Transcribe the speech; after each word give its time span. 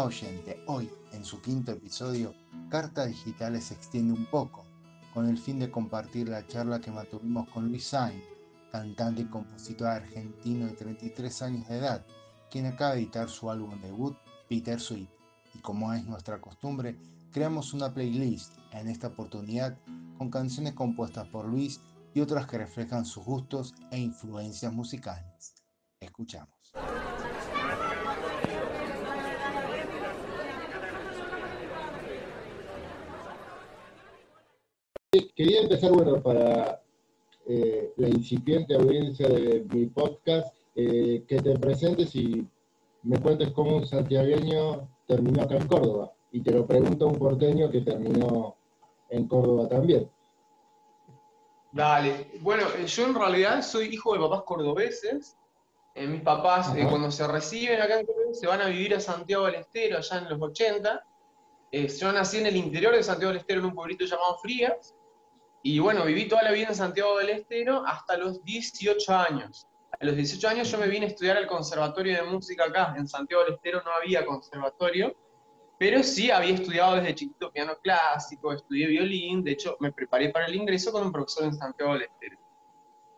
Oyente, 0.00 0.64
hoy, 0.66 0.90
en 1.12 1.22
su 1.22 1.42
quinto 1.42 1.70
episodio, 1.70 2.34
Carta 2.70 3.04
Digital 3.04 3.60
se 3.60 3.74
extiende 3.74 4.14
un 4.14 4.24
poco, 4.24 4.64
con 5.12 5.28
el 5.28 5.36
fin 5.36 5.58
de 5.58 5.70
compartir 5.70 6.30
la 6.30 6.46
charla 6.46 6.80
que 6.80 6.90
mantuvimos 6.90 7.46
con 7.50 7.68
Luis 7.68 7.84
Sainz, 7.84 8.24
cantante 8.70 9.22
y 9.22 9.26
compositor 9.26 9.88
argentino 9.88 10.66
de 10.66 10.72
33 10.72 11.42
años 11.42 11.68
de 11.68 11.76
edad, 11.76 12.06
quien 12.50 12.66
acaba 12.66 12.94
de 12.94 13.00
editar 13.00 13.28
su 13.28 13.50
álbum 13.50 13.80
debut, 13.82 14.16
Peter 14.48 14.80
Sweet. 14.80 15.10
Y 15.54 15.58
como 15.58 15.92
es 15.92 16.04
nuestra 16.06 16.40
costumbre, 16.40 16.98
creamos 17.30 17.74
una 17.74 17.92
playlist 17.92 18.56
en 18.72 18.88
esta 18.88 19.08
oportunidad 19.08 19.78
con 20.16 20.30
canciones 20.30 20.72
compuestas 20.72 21.28
por 21.28 21.46
Luis 21.46 21.80
y 22.14 22.20
otras 22.20 22.46
que 22.46 22.58
reflejan 22.58 23.04
sus 23.04 23.24
gustos 23.24 23.74
e 23.90 23.98
influencias 23.98 24.72
musicales. 24.72 25.54
Escuchamos. 26.00 26.61
Quería 35.34 35.62
empezar, 35.62 35.90
bueno, 35.90 36.22
para 36.22 36.82
eh, 37.46 37.92
la 37.96 38.08
incipiente 38.08 38.74
audiencia 38.74 39.28
de 39.28 39.64
mi 39.72 39.86
podcast, 39.86 40.54
eh, 40.76 41.24
que 41.26 41.40
te 41.40 41.58
presentes 41.58 42.14
y 42.14 42.46
me 43.02 43.18
cuentes 43.18 43.50
cómo 43.52 43.76
un 43.76 43.86
santiagueño 43.86 44.88
terminó 45.06 45.42
acá 45.42 45.56
en 45.56 45.66
Córdoba. 45.66 46.12
Y 46.30 46.42
te 46.42 46.52
lo 46.52 46.66
pregunto 46.66 47.06
a 47.06 47.08
un 47.08 47.18
porteño 47.18 47.70
que 47.70 47.80
terminó 47.80 48.56
en 49.08 49.26
Córdoba 49.26 49.68
también. 49.68 50.10
Dale. 51.72 52.30
Bueno, 52.40 52.64
eh, 52.78 52.86
yo 52.86 53.06
en 53.06 53.14
realidad 53.14 53.62
soy 53.62 53.86
hijo 53.86 54.12
de 54.12 54.20
papás 54.20 54.42
cordobeses. 54.42 55.36
mis 55.96 56.22
papás, 56.22 56.74
cuando 56.90 57.10
se 57.10 57.26
reciben 57.26 57.80
acá 57.80 58.00
en 58.00 58.06
Córdoba, 58.06 58.34
se 58.34 58.46
van 58.46 58.60
a 58.60 58.66
vivir 58.66 58.94
a 58.94 59.00
Santiago 59.00 59.46
del 59.46 59.56
Estero, 59.56 59.96
allá 59.96 60.18
en 60.18 60.28
los 60.28 60.42
80. 60.42 61.04
yo 61.72 62.12
nací 62.12 62.38
en 62.38 62.46
el 62.46 62.56
interior 62.56 62.94
de 62.94 63.02
Santiago 63.02 63.30
del 63.32 63.40
Estero, 63.40 63.60
en 63.60 63.66
un 63.66 63.74
pueblito 63.74 64.04
llamado 64.04 64.36
Frías. 64.36 64.94
Y 65.62 65.78
bueno, 65.78 66.04
viví 66.04 66.26
toda 66.26 66.42
la 66.42 66.50
vida 66.50 66.68
en 66.68 66.74
Santiago 66.74 67.18
del 67.18 67.30
Estero 67.30 67.84
hasta 67.86 68.16
los 68.16 68.42
18 68.44 69.14
años. 69.14 69.68
A 70.00 70.04
los 70.04 70.16
18 70.16 70.48
años 70.48 70.70
yo 70.70 70.78
me 70.78 70.88
vine 70.88 71.06
a 71.06 71.08
estudiar 71.08 71.36
al 71.36 71.46
Conservatorio 71.46 72.16
de 72.16 72.22
Música 72.24 72.64
acá. 72.64 72.94
En 72.96 73.06
Santiago 73.06 73.44
del 73.44 73.54
Estero 73.54 73.80
no 73.84 73.92
había 73.92 74.26
conservatorio, 74.26 75.14
pero 75.78 76.02
sí 76.02 76.30
había 76.30 76.54
estudiado 76.54 76.96
desde 76.96 77.14
chiquito 77.14 77.52
piano 77.52 77.74
clásico, 77.80 78.52
estudié 78.52 78.88
violín, 78.88 79.44
de 79.44 79.52
hecho 79.52 79.76
me 79.78 79.92
preparé 79.92 80.30
para 80.30 80.46
el 80.46 80.56
ingreso 80.56 80.90
con 80.90 81.04
un 81.04 81.12
profesor 81.12 81.44
en 81.44 81.54
Santiago 81.54 81.92
del 81.92 82.02
Estero. 82.02 82.38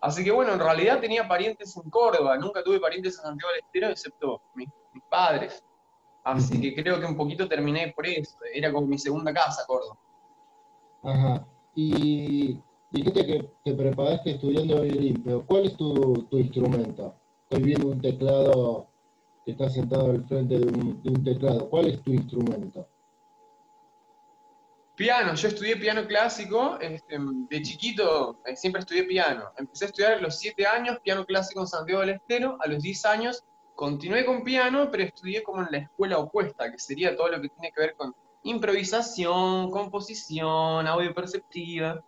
Así 0.03 0.23
que 0.23 0.31
bueno, 0.31 0.53
en 0.53 0.61
realidad 0.61 1.01
tenía 1.01 1.27
parientes 1.27 1.75
en 1.79 1.89
Córdoba, 1.89 2.37
nunca 2.37 2.63
tuve 2.63 2.79
parientes 2.79 3.17
en 3.17 3.23
Santiago 3.23 3.53
del 3.53 3.65
Estero 3.65 3.89
excepto 3.89 4.43
mis, 4.55 4.69
mis 4.93 5.03
padres. 5.05 5.65
Así 6.25 6.61
que 6.61 6.75
creo 6.75 7.01
que 7.01 7.07
un 7.07 7.17
poquito 7.17 7.49
terminé 7.49 7.93
por 7.97 8.07
eso, 8.07 8.37
era 8.53 8.71
como 8.71 8.87
mi 8.87 8.99
segunda 8.99 9.33
casa, 9.33 9.65
Córdoba. 9.67 9.97
Ajá. 11.03 11.47
Y 11.75 12.59
dijiste 12.91 13.27
que 13.27 13.51
te 13.65 13.75
preparaste 13.75 14.33
estudiando 14.33 14.83
violín, 14.83 15.23
pero 15.25 15.45
¿cuál 15.45 15.67
es 15.67 15.77
tu, 15.77 16.27
instrumento? 16.33 17.15
Estoy 17.49 17.65
viendo 17.65 17.89
un 17.89 18.01
teclado 18.01 18.87
que 19.45 19.53
está 19.53 19.69
sentado 19.69 20.11
al 20.11 20.25
frente 20.27 20.59
de 20.59 20.67
un, 20.67 21.25
teclado. 21.25 21.69
¿Cuál 21.69 21.89
es 21.89 22.03
tu 22.03 22.13
instrumento? 22.13 22.87
Piano, 24.97 25.35
yo 25.35 25.49
estudié 25.49 25.77
piano 25.77 26.07
clásico, 26.07 26.79
este, 26.81 27.19
de 27.19 27.63
chiquito 27.63 28.39
eh, 28.47 28.55
siempre 28.55 28.81
estudié 28.81 29.03
piano. 29.05 29.51
Empecé 29.57 29.87
a 29.87 29.89
estudiar 29.89 30.13
a 30.13 30.21
los 30.21 30.39
7 30.39 30.65
años 30.67 31.01
piano 31.03 31.27
clásico 31.27 31.61
en 31.61 31.67
Santiago 31.67 32.01
del 32.03 32.11
Estero, 32.11 32.57
a 32.61 32.69
los 32.69 32.81
10 32.81 33.05
años 33.07 33.45
continué 33.75 34.25
con 34.25 34.45
piano, 34.45 34.89
pero 34.91 35.03
estudié 35.03 35.43
como 35.43 35.63
en 35.63 35.69
la 35.71 35.79
escuela 35.79 36.19
opuesta, 36.19 36.71
que 36.71 36.79
sería 36.79 37.17
todo 37.17 37.29
lo 37.29 37.41
que 37.41 37.49
tiene 37.49 37.73
que 37.73 37.81
ver 37.81 37.95
con 37.97 38.15
improvisación, 38.45 39.71
composición, 39.71 40.87
audio 40.87 41.15
perceptiva. 41.15 42.03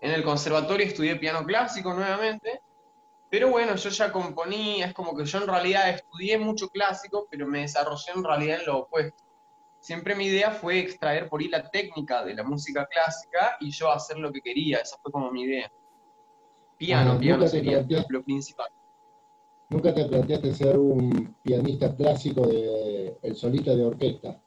En 0.00 0.12
el 0.12 0.22
conservatorio 0.22 0.86
estudié 0.86 1.16
piano 1.16 1.44
clásico 1.44 1.94
nuevamente, 1.94 2.60
pero 3.30 3.50
bueno, 3.50 3.74
yo 3.76 3.90
ya 3.90 4.12
componía, 4.12 4.86
es 4.86 4.94
como 4.94 5.16
que 5.16 5.24
yo 5.24 5.38
en 5.38 5.46
realidad 5.46 5.88
estudié 5.90 6.38
mucho 6.38 6.68
clásico, 6.68 7.26
pero 7.30 7.46
me 7.46 7.60
desarrollé 7.60 8.12
en 8.14 8.24
realidad 8.24 8.60
en 8.60 8.66
lo 8.66 8.78
opuesto. 8.80 9.24
Siempre 9.80 10.14
mi 10.14 10.26
idea 10.26 10.50
fue 10.50 10.80
extraer 10.80 11.28
por 11.28 11.40
ahí 11.40 11.48
la 11.48 11.68
técnica 11.70 12.24
de 12.24 12.34
la 12.34 12.42
música 12.42 12.86
clásica 12.86 13.56
y 13.60 13.70
yo 13.70 13.90
hacer 13.90 14.18
lo 14.18 14.32
que 14.32 14.40
quería, 14.40 14.78
esa 14.78 14.96
fue 14.98 15.12
como 15.12 15.30
mi 15.30 15.42
idea. 15.42 15.70
Piano, 16.76 17.12
ah, 17.12 17.18
piano 17.18 17.46
sería 17.46 17.84
lo 18.08 18.22
principal. 18.22 18.68
¿Nunca 19.68 19.94
te 19.94 20.04
planteaste 20.04 20.54
ser 20.54 20.78
un 20.78 21.34
pianista 21.42 21.94
clásico 21.96 22.46
de 22.46 23.16
el 23.22 23.34
solista 23.34 23.74
de 23.74 23.84
orquesta? 23.84 24.40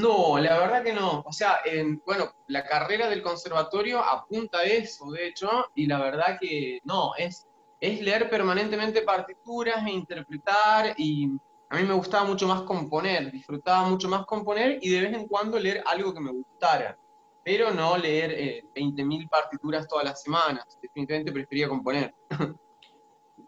No, 0.00 0.38
la 0.38 0.58
verdad 0.58 0.82
que 0.82 0.92
no. 0.92 1.22
O 1.26 1.32
sea, 1.32 1.60
bueno, 2.04 2.30
la 2.48 2.64
carrera 2.64 3.08
del 3.08 3.22
conservatorio 3.22 4.00
apunta 4.00 4.58
a 4.58 4.64
eso, 4.64 5.10
de 5.10 5.28
hecho, 5.28 5.48
y 5.74 5.86
la 5.86 6.00
verdad 6.00 6.38
que 6.40 6.80
no, 6.84 7.14
es, 7.16 7.46
es 7.80 8.00
leer 8.00 8.28
permanentemente 8.28 9.02
partituras 9.02 9.86
e 9.86 9.90
interpretar, 9.90 10.94
y 10.96 11.30
a 11.70 11.76
mí 11.76 11.84
me 11.84 11.94
gustaba 11.94 12.24
mucho 12.24 12.46
más 12.46 12.62
componer, 12.62 13.30
disfrutaba 13.30 13.88
mucho 13.88 14.08
más 14.08 14.24
componer 14.26 14.78
y 14.80 14.90
de 14.90 15.00
vez 15.00 15.14
en 15.14 15.26
cuando 15.26 15.58
leer 15.58 15.82
algo 15.86 16.14
que 16.14 16.20
me 16.20 16.30
gustara, 16.30 16.96
pero 17.44 17.72
no 17.72 17.96
leer 17.96 18.32
eh, 18.32 18.64
20.000 18.74 19.28
partituras 19.28 19.88
todas 19.88 20.04
las 20.04 20.22
semanas, 20.22 20.78
definitivamente 20.80 21.32
prefería 21.32 21.68
componer. 21.68 22.14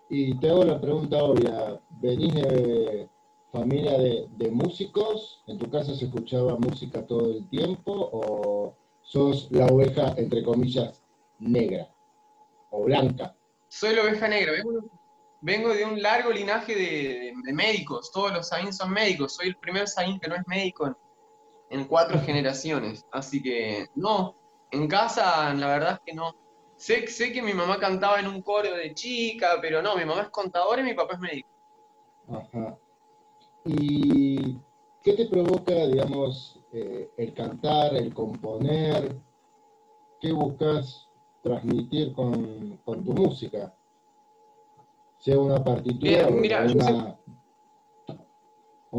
Y 0.08 0.38
te 0.38 0.48
hago 0.48 0.64
la 0.64 0.80
pregunta 0.80 1.16
obvia, 1.16 1.80
¿venís 1.90 2.32
de 2.32 3.08
familia 3.56 3.98
de, 3.98 4.50
músicos? 4.50 5.42
¿En 5.46 5.58
tu 5.58 5.70
casa 5.70 5.94
se 5.94 6.04
escuchaba 6.04 6.56
música 6.56 7.06
todo 7.06 7.32
el 7.32 7.48
tiempo? 7.48 7.92
¿O 8.12 8.74
sos 9.02 9.48
la 9.50 9.66
oveja, 9.66 10.14
entre 10.16 10.42
comillas, 10.42 11.02
negra 11.38 11.88
o 12.70 12.84
blanca? 12.84 13.34
Soy 13.68 13.94
la 13.94 14.02
oveja 14.02 14.28
negra. 14.28 14.52
Vengo, 15.40 15.74
de 15.74 15.84
un 15.84 16.02
largo 16.02 16.30
linaje 16.30 16.74
de, 16.74 17.32
médicos. 17.52 18.10
Todos 18.12 18.32
los 18.32 18.48
Saín 18.48 18.72
son 18.72 18.90
médicos. 18.90 19.34
Soy 19.34 19.48
el 19.48 19.56
primer 19.56 19.88
Saín 19.88 20.18
que 20.20 20.28
no 20.28 20.34
es 20.34 20.46
médico 20.46 20.96
en, 21.70 21.84
cuatro 21.84 22.20
generaciones. 22.20 23.06
Así 23.10 23.42
que 23.42 23.86
no, 23.94 24.34
en 24.70 24.86
casa 24.86 25.52
la 25.54 25.68
verdad 25.68 25.92
es 25.94 26.00
que 26.04 26.14
no. 26.14 26.34
Sé, 26.76 27.06
sé 27.06 27.32
que 27.32 27.40
mi 27.40 27.54
mamá 27.54 27.78
cantaba 27.78 28.20
en 28.20 28.26
un 28.26 28.42
coro 28.42 28.74
de 28.74 28.92
chica, 28.92 29.56
pero 29.62 29.80
no, 29.80 29.96
mi 29.96 30.04
mamá 30.04 30.22
es 30.22 30.28
contadora 30.28 30.82
y 30.82 30.84
mi 30.84 30.92
papá 30.92 31.14
es 31.14 31.20
médico. 31.20 31.48
Ajá. 32.28 32.76
¿Y 33.66 34.56
qué 35.02 35.14
te 35.14 35.26
provoca, 35.26 35.72
digamos, 35.72 36.60
eh, 36.72 37.10
el 37.16 37.34
cantar, 37.34 37.96
el 37.96 38.14
componer? 38.14 39.20
¿Qué 40.20 40.30
buscas 40.30 41.08
transmitir 41.42 42.12
con, 42.12 42.78
tu 42.84 43.12
música? 43.12 43.74
Sea 45.18 45.36
una 45.38 45.64
partitura 45.64 46.28
o 46.28 46.34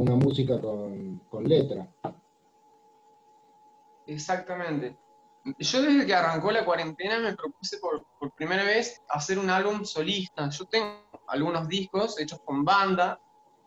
una, 0.01 0.15
música 0.15 0.59
con, 0.59 1.21
letra. 1.45 1.87
Exactamente. 4.05 4.97
Yo 5.59 5.81
desde 5.81 6.05
que 6.05 6.13
arrancó 6.13 6.51
la 6.51 6.65
cuarentena 6.65 7.19
me 7.19 7.37
propuse 7.37 7.77
por, 7.77 8.05
por, 8.19 8.33
primera 8.33 8.65
vez 8.65 9.01
hacer 9.07 9.39
un 9.39 9.49
álbum 9.49 9.85
solista. 9.85 10.49
Yo 10.49 10.65
tengo 10.65 11.05
algunos 11.27 11.69
discos 11.69 12.19
hechos 12.19 12.41
con 12.41 12.65
banda, 12.65 13.21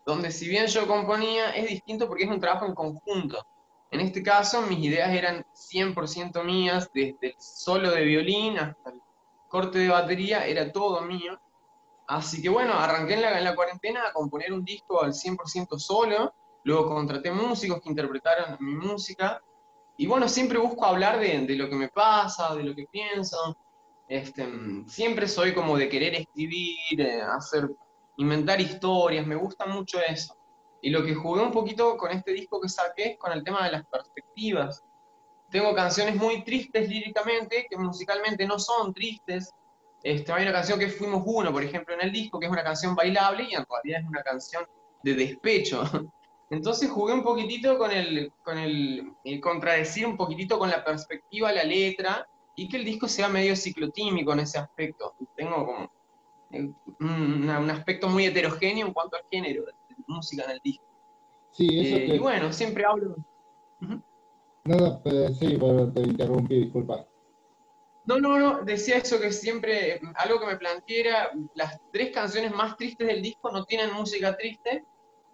donde 0.06 0.30
si 0.30 0.48
bien 0.48 0.66
yo 0.66 0.86
componía, 0.86 1.50
es 1.50 1.68
distinto 1.68 2.08
porque 2.08 2.24
es 2.24 2.30
un 2.30 2.40
trabajo 2.40 2.66
en 2.66 2.74
conjunto. 2.74 3.44
En 3.90 4.00
este 4.00 4.22
caso, 4.22 4.62
mis 4.62 4.78
ideas 4.78 5.10
eran 5.10 5.44
100% 5.54 6.44
mías, 6.44 6.90
desde 6.94 7.18
el 7.20 7.34
solo 7.38 7.90
de 7.90 8.04
violín 8.04 8.58
hasta 8.58 8.90
el 8.90 9.00
corte 9.48 9.78
de 9.78 9.88
batería, 9.88 10.46
era 10.46 10.70
todo 10.70 11.02
mío. 11.02 11.40
Así 12.06 12.40
que 12.40 12.48
bueno, 12.48 12.74
arranqué 12.74 13.14
en 13.14 13.22
la, 13.22 13.38
en 13.38 13.44
la 13.44 13.54
cuarentena 13.54 14.04
a 14.06 14.12
componer 14.12 14.52
un 14.52 14.64
disco 14.64 15.02
al 15.02 15.12
100% 15.12 15.78
solo, 15.78 16.34
luego 16.64 16.88
contraté 16.88 17.30
músicos 17.30 17.80
que 17.80 17.88
interpretaron 17.88 18.56
mi 18.60 18.74
música, 18.74 19.40
y 20.00 20.06
bueno, 20.06 20.28
siempre 20.28 20.58
busco 20.58 20.86
hablar 20.86 21.20
de, 21.20 21.46
de 21.46 21.56
lo 21.56 21.68
que 21.68 21.76
me 21.76 21.88
pasa, 21.88 22.54
de 22.54 22.62
lo 22.62 22.74
que 22.74 22.86
pienso. 22.90 23.54
Este, 24.08 24.48
siempre 24.86 25.28
soy 25.28 25.52
como 25.52 25.76
de 25.76 25.90
querer 25.90 26.14
escribir, 26.14 27.00
eh, 27.00 27.20
hacer 27.20 27.68
inventar 28.20 28.60
historias, 28.60 29.26
me 29.26 29.34
gusta 29.34 29.66
mucho 29.66 29.98
eso. 30.00 30.36
Y 30.82 30.90
lo 30.90 31.02
que 31.02 31.14
jugué 31.14 31.42
un 31.42 31.50
poquito 31.50 31.96
con 31.96 32.10
este 32.10 32.32
disco 32.32 32.60
que 32.60 32.68
saqué 32.68 33.12
es 33.12 33.18
con 33.18 33.32
el 33.32 33.42
tema 33.42 33.64
de 33.64 33.72
las 33.72 33.86
perspectivas. 33.86 34.84
Tengo 35.50 35.74
canciones 35.74 36.16
muy 36.16 36.44
tristes 36.44 36.88
líricamente, 36.88 37.66
que 37.68 37.76
musicalmente 37.76 38.46
no 38.46 38.58
son 38.58 38.92
tristes. 38.94 39.50
Este, 40.02 40.32
hay 40.32 40.42
una 40.42 40.52
canción 40.52 40.78
que 40.78 40.88
Fuimos 40.88 41.22
Uno, 41.26 41.50
por 41.50 41.62
ejemplo, 41.62 41.94
en 41.94 42.02
el 42.02 42.12
disco, 42.12 42.38
que 42.38 42.46
es 42.46 42.52
una 42.52 42.62
canción 42.62 42.94
bailable 42.94 43.44
y 43.44 43.54
en 43.54 43.64
realidad 43.68 44.00
es 44.02 44.08
una 44.08 44.22
canción 44.22 44.66
de 45.02 45.14
despecho. 45.14 45.82
Entonces 46.50 46.90
jugué 46.90 47.14
un 47.14 47.22
poquitito 47.22 47.78
con 47.78 47.90
el, 47.90 48.32
con 48.42 48.58
el, 48.58 49.12
el 49.24 49.40
contradecir 49.40 50.06
un 50.06 50.16
poquitito 50.16 50.58
con 50.58 50.68
la 50.68 50.84
perspectiva, 50.84 51.52
la 51.52 51.64
letra, 51.64 52.28
y 52.56 52.68
que 52.68 52.76
el 52.76 52.84
disco 52.84 53.08
sea 53.08 53.28
medio 53.28 53.56
ciclotímico 53.56 54.32
en 54.32 54.40
ese 54.40 54.58
aspecto. 54.58 55.14
Tengo 55.36 55.64
como 55.64 55.90
un, 56.50 57.70
aspecto 57.70 58.08
muy 58.08 58.26
heterogéneo 58.26 58.86
en 58.86 58.92
cuanto 58.92 59.16
al 59.16 59.22
género 59.30 59.64
de 59.64 59.72
música 60.06 60.44
en 60.44 60.50
el 60.50 60.60
disco. 60.62 60.84
Sí, 61.52 61.68
eso 61.80 61.96
Eh, 61.96 62.06
que... 62.06 62.14
Y 62.16 62.18
bueno, 62.18 62.52
siempre 62.52 62.84
hablo. 62.84 63.16
Nada, 64.64 65.00
pero 65.02 65.28
sí, 65.34 65.56
pero 65.58 65.92
te 65.92 66.00
interrumpí, 66.00 66.60
disculpa. 66.60 67.06
No, 68.04 68.18
no, 68.18 68.38
no, 68.38 68.62
decía 68.62 68.96
eso 68.96 69.20
que 69.20 69.32
siempre, 69.32 70.00
algo 70.16 70.40
que 70.40 70.46
me 70.46 70.56
planteé 70.56 71.00
era, 71.00 71.30
las 71.54 71.78
tres 71.92 72.10
canciones 72.10 72.52
más 72.52 72.76
tristes 72.76 73.06
del 73.06 73.22
disco 73.22 73.50
no 73.50 73.64
tienen 73.64 73.92
música 73.92 74.36
triste, 74.36 74.84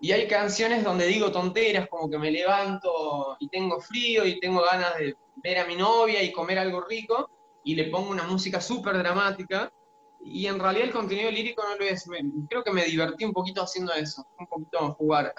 y 0.01 0.13
hay 0.13 0.29
canciones 0.29 0.85
donde 0.85 1.07
digo 1.07 1.33
tonteras, 1.33 1.89
como 1.89 2.11
que 2.11 2.19
me 2.19 2.31
levanto 2.31 3.37
y 3.41 3.49
tengo 3.49 3.81
frío 3.81 4.27
y 4.27 4.39
tengo 4.41 4.63
ganas 4.63 4.99
de 4.99 5.17
ver 5.37 5.59
a 5.59 5.67
mi 5.67 5.75
novia 5.75 6.23
y 6.23 6.33
comer 6.33 6.59
algo 6.59 6.83
rico, 6.83 7.31
y 7.65 7.75
le 7.75 7.85
pongo 7.85 8.11
una 8.11 8.25
música 8.25 8.61
súper 8.61 8.99
dramática, 8.99 9.73
y 10.21 10.47
en 10.47 10.59
realidad 10.59 10.87
el 10.89 10.93
contenido 10.93 11.31
lírico 11.31 11.63
no 11.63 11.77
lo 11.77 11.85
es. 11.85 12.07
Me- 12.09 12.23
creo 12.49 12.63
que 12.65 12.73
me 12.73 12.85
divertí 12.85 13.25
un 13.25 13.33
poquito 13.33 13.63
haciendo 13.63 13.93
eso, 13.93 14.27
un 14.39 14.47
poquito 14.47 14.95
jugar. 14.95 15.33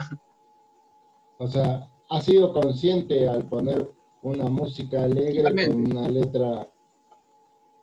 O 1.37 1.47
sea, 1.47 1.89
¿has 2.09 2.25
sido 2.25 2.51
consciente 2.53 3.27
al 3.27 3.47
poner 3.47 3.91
una 4.21 4.45
música 4.45 5.03
alegre 5.03 5.37
Totalmente. 5.37 5.71
con 5.71 5.97
una 5.97 6.09
letra... 6.09 6.69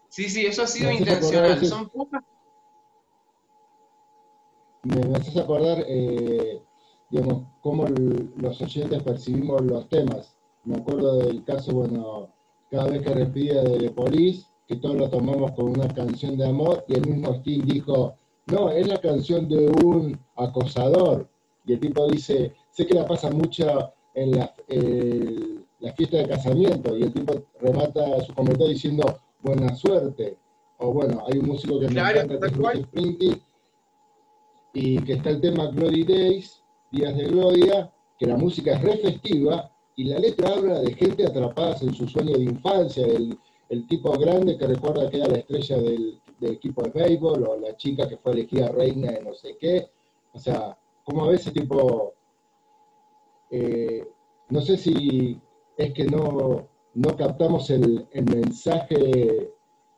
Sí, 0.09 0.29
sí, 0.29 0.47
eso 0.47 0.63
ha 0.63 0.67
sido 0.67 0.91
intencional. 0.91 1.65
Son 1.65 1.89
pocas 1.89 2.23
Me, 4.83 4.97
me 4.97 5.17
haces 5.17 5.37
acordar, 5.37 5.85
eh, 5.89 6.63
digamos, 7.11 7.45
cómo 7.61 7.87
los 8.37 8.61
oyentes 8.61 9.03
percibimos 9.03 9.63
los 9.63 9.89
temas. 9.89 10.37
Me 10.65 10.77
acuerdo 10.77 11.19
del 11.19 11.43
caso, 11.45 11.73
bueno, 11.73 12.35
cada 12.71 12.89
vez 12.89 13.03
que 13.03 13.15
respira 13.15 13.63
de 13.63 13.91
Police, 13.91 14.49
que 14.67 14.77
todos 14.77 14.97
lo 14.97 15.09
tomamos 15.11 15.53
como 15.53 15.73
una 15.73 15.89
canción 15.89 16.37
de 16.37 16.47
amor, 16.47 16.85
y 16.89 16.95
el 16.95 17.07
mismo 17.07 17.35
Sting 17.35 17.65
dijo, 17.65 18.17
no, 18.47 18.71
es 18.71 18.87
la 18.87 19.01
canción 19.01 19.49
de 19.49 19.69
un 19.85 20.19
acosador. 20.37 21.29
Y 21.67 21.75
el 21.75 21.81
tipo 21.81 22.07
dice, 22.09 22.53
sé 22.71 22.87
que 22.87 22.95
la 22.95 23.07
pasa 23.07 23.31
mucho 23.31 23.93
en 24.15 24.33
la, 24.33 24.55
la 25.81 25.93
fiesta 25.93 26.19
de 26.19 26.29
casamiento, 26.29 26.97
y 26.97 27.03
el 27.03 27.13
tipo 27.13 27.43
remata 27.61 28.21
su 28.23 28.35
comentario 28.35 28.73
diciendo, 28.73 29.19
buena 29.43 29.75
suerte. 29.75 30.37
O 30.79 30.93
bueno, 30.93 31.23
hay 31.27 31.39
un 31.39 31.47
músico 31.47 31.79
que 31.81 31.87
Claro, 31.87 32.27
me 32.27 32.35
encanta, 32.35 32.49
que 32.49 32.79
es 32.79 32.85
Springsteen, 32.87 33.43
y 34.73 34.99
que 35.03 35.13
está 35.15 35.31
el 35.31 35.41
tema 35.41 35.67
Glory 35.67 36.05
Days, 36.05 36.63
Días 36.91 37.17
de 37.17 37.25
Gloria, 37.27 37.93
que 38.19 38.27
la 38.27 38.37
música 38.37 38.73
es 38.73 38.83
re 38.83 38.97
festiva 38.99 39.71
y 39.97 40.05
la 40.05 40.19
letra 40.19 40.53
habla 40.53 40.81
de 40.81 40.95
gente 40.95 41.27
atrapada 41.27 41.77
en 41.81 41.95
su 41.95 42.09
sueño 42.09 42.37
de 42.37 42.45
infancia, 42.45 43.07
el, 43.07 43.39
el 43.69 43.87
tipo 43.87 44.13
grande 44.19 44.57
que 44.59 44.67
recuerda 44.67 45.09
que 45.11 45.17
era 45.19 45.29
la 45.29 45.39
estrella 45.39 45.77
del, 45.79 46.21
del 46.39 46.53
equipo 46.53 46.83
de 46.83 46.91
béisbol 46.91 47.47
o 47.49 47.57
la 47.59 47.77
chica 47.77 48.09
que 48.09 48.17
fue 48.19 48.33
elegida 48.33 48.69
reina 48.69 49.13
de 49.13 49.23
no 49.23 49.35
sé 49.35 49.57
qué. 49.59 49.89
O 50.33 50.39
sea, 50.39 50.77
como 51.05 51.25
a 51.25 51.29
veces 51.29 51.53
tipo, 51.53 52.13
eh, 53.51 54.07
no 54.51 54.61
sé 54.61 54.77
si 54.77 55.41
es 55.77 55.93
que 55.93 56.05
no, 56.05 56.69
no 56.95 57.17
captamos 57.17 57.71
el, 57.71 58.07
el 58.13 58.25
mensaje 58.25 59.51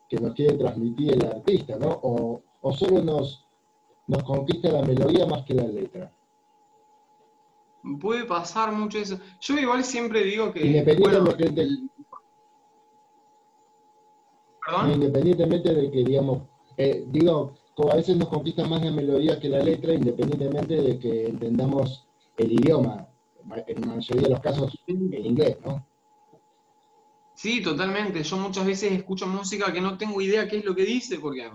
que 0.09 0.17
nos 0.17 0.33
quiere 0.33 0.57
transmitir 0.57 1.13
el 1.13 1.25
artista, 1.25 1.77
¿no? 1.77 1.89
O, 2.01 2.41
o 2.61 2.73
solo 2.73 3.01
nos, 3.03 3.45
nos 4.07 4.23
conquista 4.23 4.69
la 4.71 4.81
melodía 4.83 5.25
más 5.25 5.43
que 5.45 5.53
la 5.53 5.67
letra. 5.67 6.11
Puede 8.01 8.25
pasar 8.25 8.71
mucho 8.71 8.97
eso. 8.97 9.17
Yo 9.39 9.57
igual 9.57 9.83
siempre 9.83 10.23
digo 10.23 10.51
que, 10.51 10.65
Independientemente 10.65 11.45
bueno, 11.45 11.53
de- 11.55 11.61
el- 11.61 11.89
¿Perdón? 14.67 14.91
Independientemente 14.93 15.73
de 15.73 15.89
que, 15.91 16.03
digamos, 16.03 16.43
eh, 16.75 17.05
digo, 17.07 17.53
como 17.73 17.91
a 17.91 17.95
veces 17.95 18.17
nos 18.17 18.27
conquista 18.27 18.67
más 18.67 18.83
la 18.83 18.91
melodía 18.91 19.39
que 19.39 19.47
la 19.49 19.59
letra, 19.59 19.93
independientemente 19.93 20.75
de 20.81 20.99
que 20.99 21.27
entendamos 21.27 22.05
el 22.37 22.51
idioma, 22.51 23.07
en 23.65 23.81
la 23.81 23.87
mayoría 23.95 24.23
de 24.23 24.29
los 24.29 24.41
casos 24.41 24.77
el 24.87 25.25
inglés, 25.25 25.57
¿no? 25.65 25.87
Sí, 27.33 27.61
totalmente. 27.61 28.23
Yo 28.23 28.37
muchas 28.37 28.65
veces 28.65 28.91
escucho 28.91 29.25
música 29.27 29.71
que 29.71 29.79
no 29.79 29.97
tengo 29.97 30.19
idea 30.21 30.47
qué 30.49 30.57
es 30.57 30.65
lo 30.65 30.75
que 30.75 30.83
dice, 30.83 31.19
porque, 31.19 31.49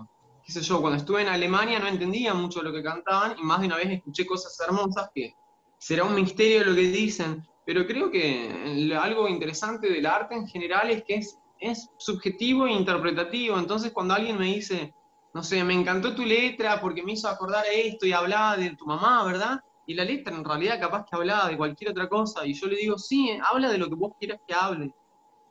qué 0.47 0.53
sé 0.53 0.62
yo, 0.62 0.81
cuando 0.81 0.97
estuve 0.99 1.23
en 1.23 1.29
Alemania 1.29 1.79
no 1.81 1.88
entendía 1.88 2.32
mucho 2.35 2.62
lo 2.62 2.73
que 2.73 2.82
cantaban 2.82 3.37
y 3.38 3.43
más 3.43 3.61
de 3.61 3.67
una 3.67 3.76
vez 3.76 3.91
escuché 3.91 4.25
cosas 4.25 4.56
hermosas 4.67 5.11
que 5.15 5.35
será 5.79 6.05
un 6.05 6.15
misterio 6.15 6.65
lo 6.65 6.75
que 6.75 6.82
dicen, 6.82 7.44
pero 7.67 7.87
creo 7.87 8.11
que 8.11 8.47
el- 8.73 8.93
algo 8.93 9.29
interesante 9.29 9.88
del 9.91 10.06
arte 10.06 10.35
en 10.37 10.47
general 10.47 10.91
es 10.91 11.03
que 11.05 11.17
es, 11.17 11.37
es 11.62 11.88
subjetivo 11.97 12.67
e 12.67 12.73
interpretativo. 12.73 13.59
Entonces, 13.59 13.93
cuando 13.93 14.14
alguien 14.14 14.38
me 14.38 14.47
dice, 14.47 14.93
no 15.32 15.43
sé, 15.43 15.62
me 15.64 15.75
encantó 15.75 16.14
tu 16.14 16.25
letra 16.25 16.81
porque 16.81 17.03
me 17.03 17.12
hizo 17.12 17.29
acordar 17.29 17.64
esto 17.73 18.05
y 18.05 18.12
hablaba 18.12 18.56
de 18.56 18.75
tu 18.76 18.85
mamá, 18.85 19.25
¿verdad? 19.25 19.61
Y 19.87 19.94
la 19.94 20.05
letra 20.05 20.35
en 20.37 20.44
realidad 20.44 20.81
capaz 20.81 21.05
que 21.05 21.17
hablaba 21.17 21.49
de 21.49 21.56
cualquier 21.56 21.91
otra 21.91 22.09
cosa, 22.09 22.47
y 22.47 22.53
yo 22.55 22.67
le 22.67 22.76
digo, 22.76 22.99
sí, 22.99 23.31
habla 23.50 23.70
de 23.70 23.79
lo 23.79 23.88
que 23.88 23.94
vos 23.94 24.12
quieras 24.19 24.41
que 24.47 24.55
hable. 24.55 24.94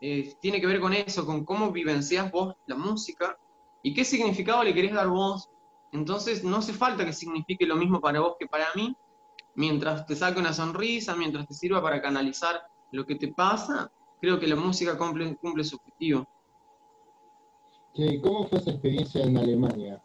Eh, 0.01 0.35
tiene 0.41 0.59
que 0.59 0.67
ver 0.67 0.79
con 0.79 0.93
eso, 0.93 1.25
con 1.25 1.45
cómo 1.45 1.71
vivencias 1.71 2.31
vos 2.31 2.55
la 2.65 2.75
música 2.75 3.37
y 3.83 3.93
qué 3.93 4.03
significado 4.03 4.63
le 4.63 4.73
querés 4.73 4.93
dar 4.93 5.07
vos. 5.07 5.49
Entonces, 5.91 6.43
no 6.43 6.57
hace 6.57 6.73
falta 6.73 7.05
que 7.05 7.13
signifique 7.13 7.65
lo 7.65 7.75
mismo 7.75 8.01
para 8.01 8.19
vos 8.19 8.35
que 8.39 8.47
para 8.47 8.67
mí, 8.75 8.95
mientras 9.55 10.05
te 10.05 10.15
saque 10.15 10.39
una 10.39 10.53
sonrisa, 10.53 11.15
mientras 11.15 11.47
te 11.47 11.53
sirva 11.53 11.81
para 11.81 12.01
canalizar 12.01 12.61
lo 12.91 13.05
que 13.05 13.15
te 13.15 13.29
pasa, 13.29 13.91
creo 14.21 14.39
que 14.39 14.47
la 14.47 14.55
música 14.55 14.97
cumple, 14.97 15.35
cumple 15.37 15.63
su 15.63 15.75
objetivo. 15.75 16.25
¿Cómo 18.23 18.47
fue 18.47 18.59
esa 18.59 18.71
experiencia 18.71 19.23
en 19.23 19.35
Alemania? 19.37 20.01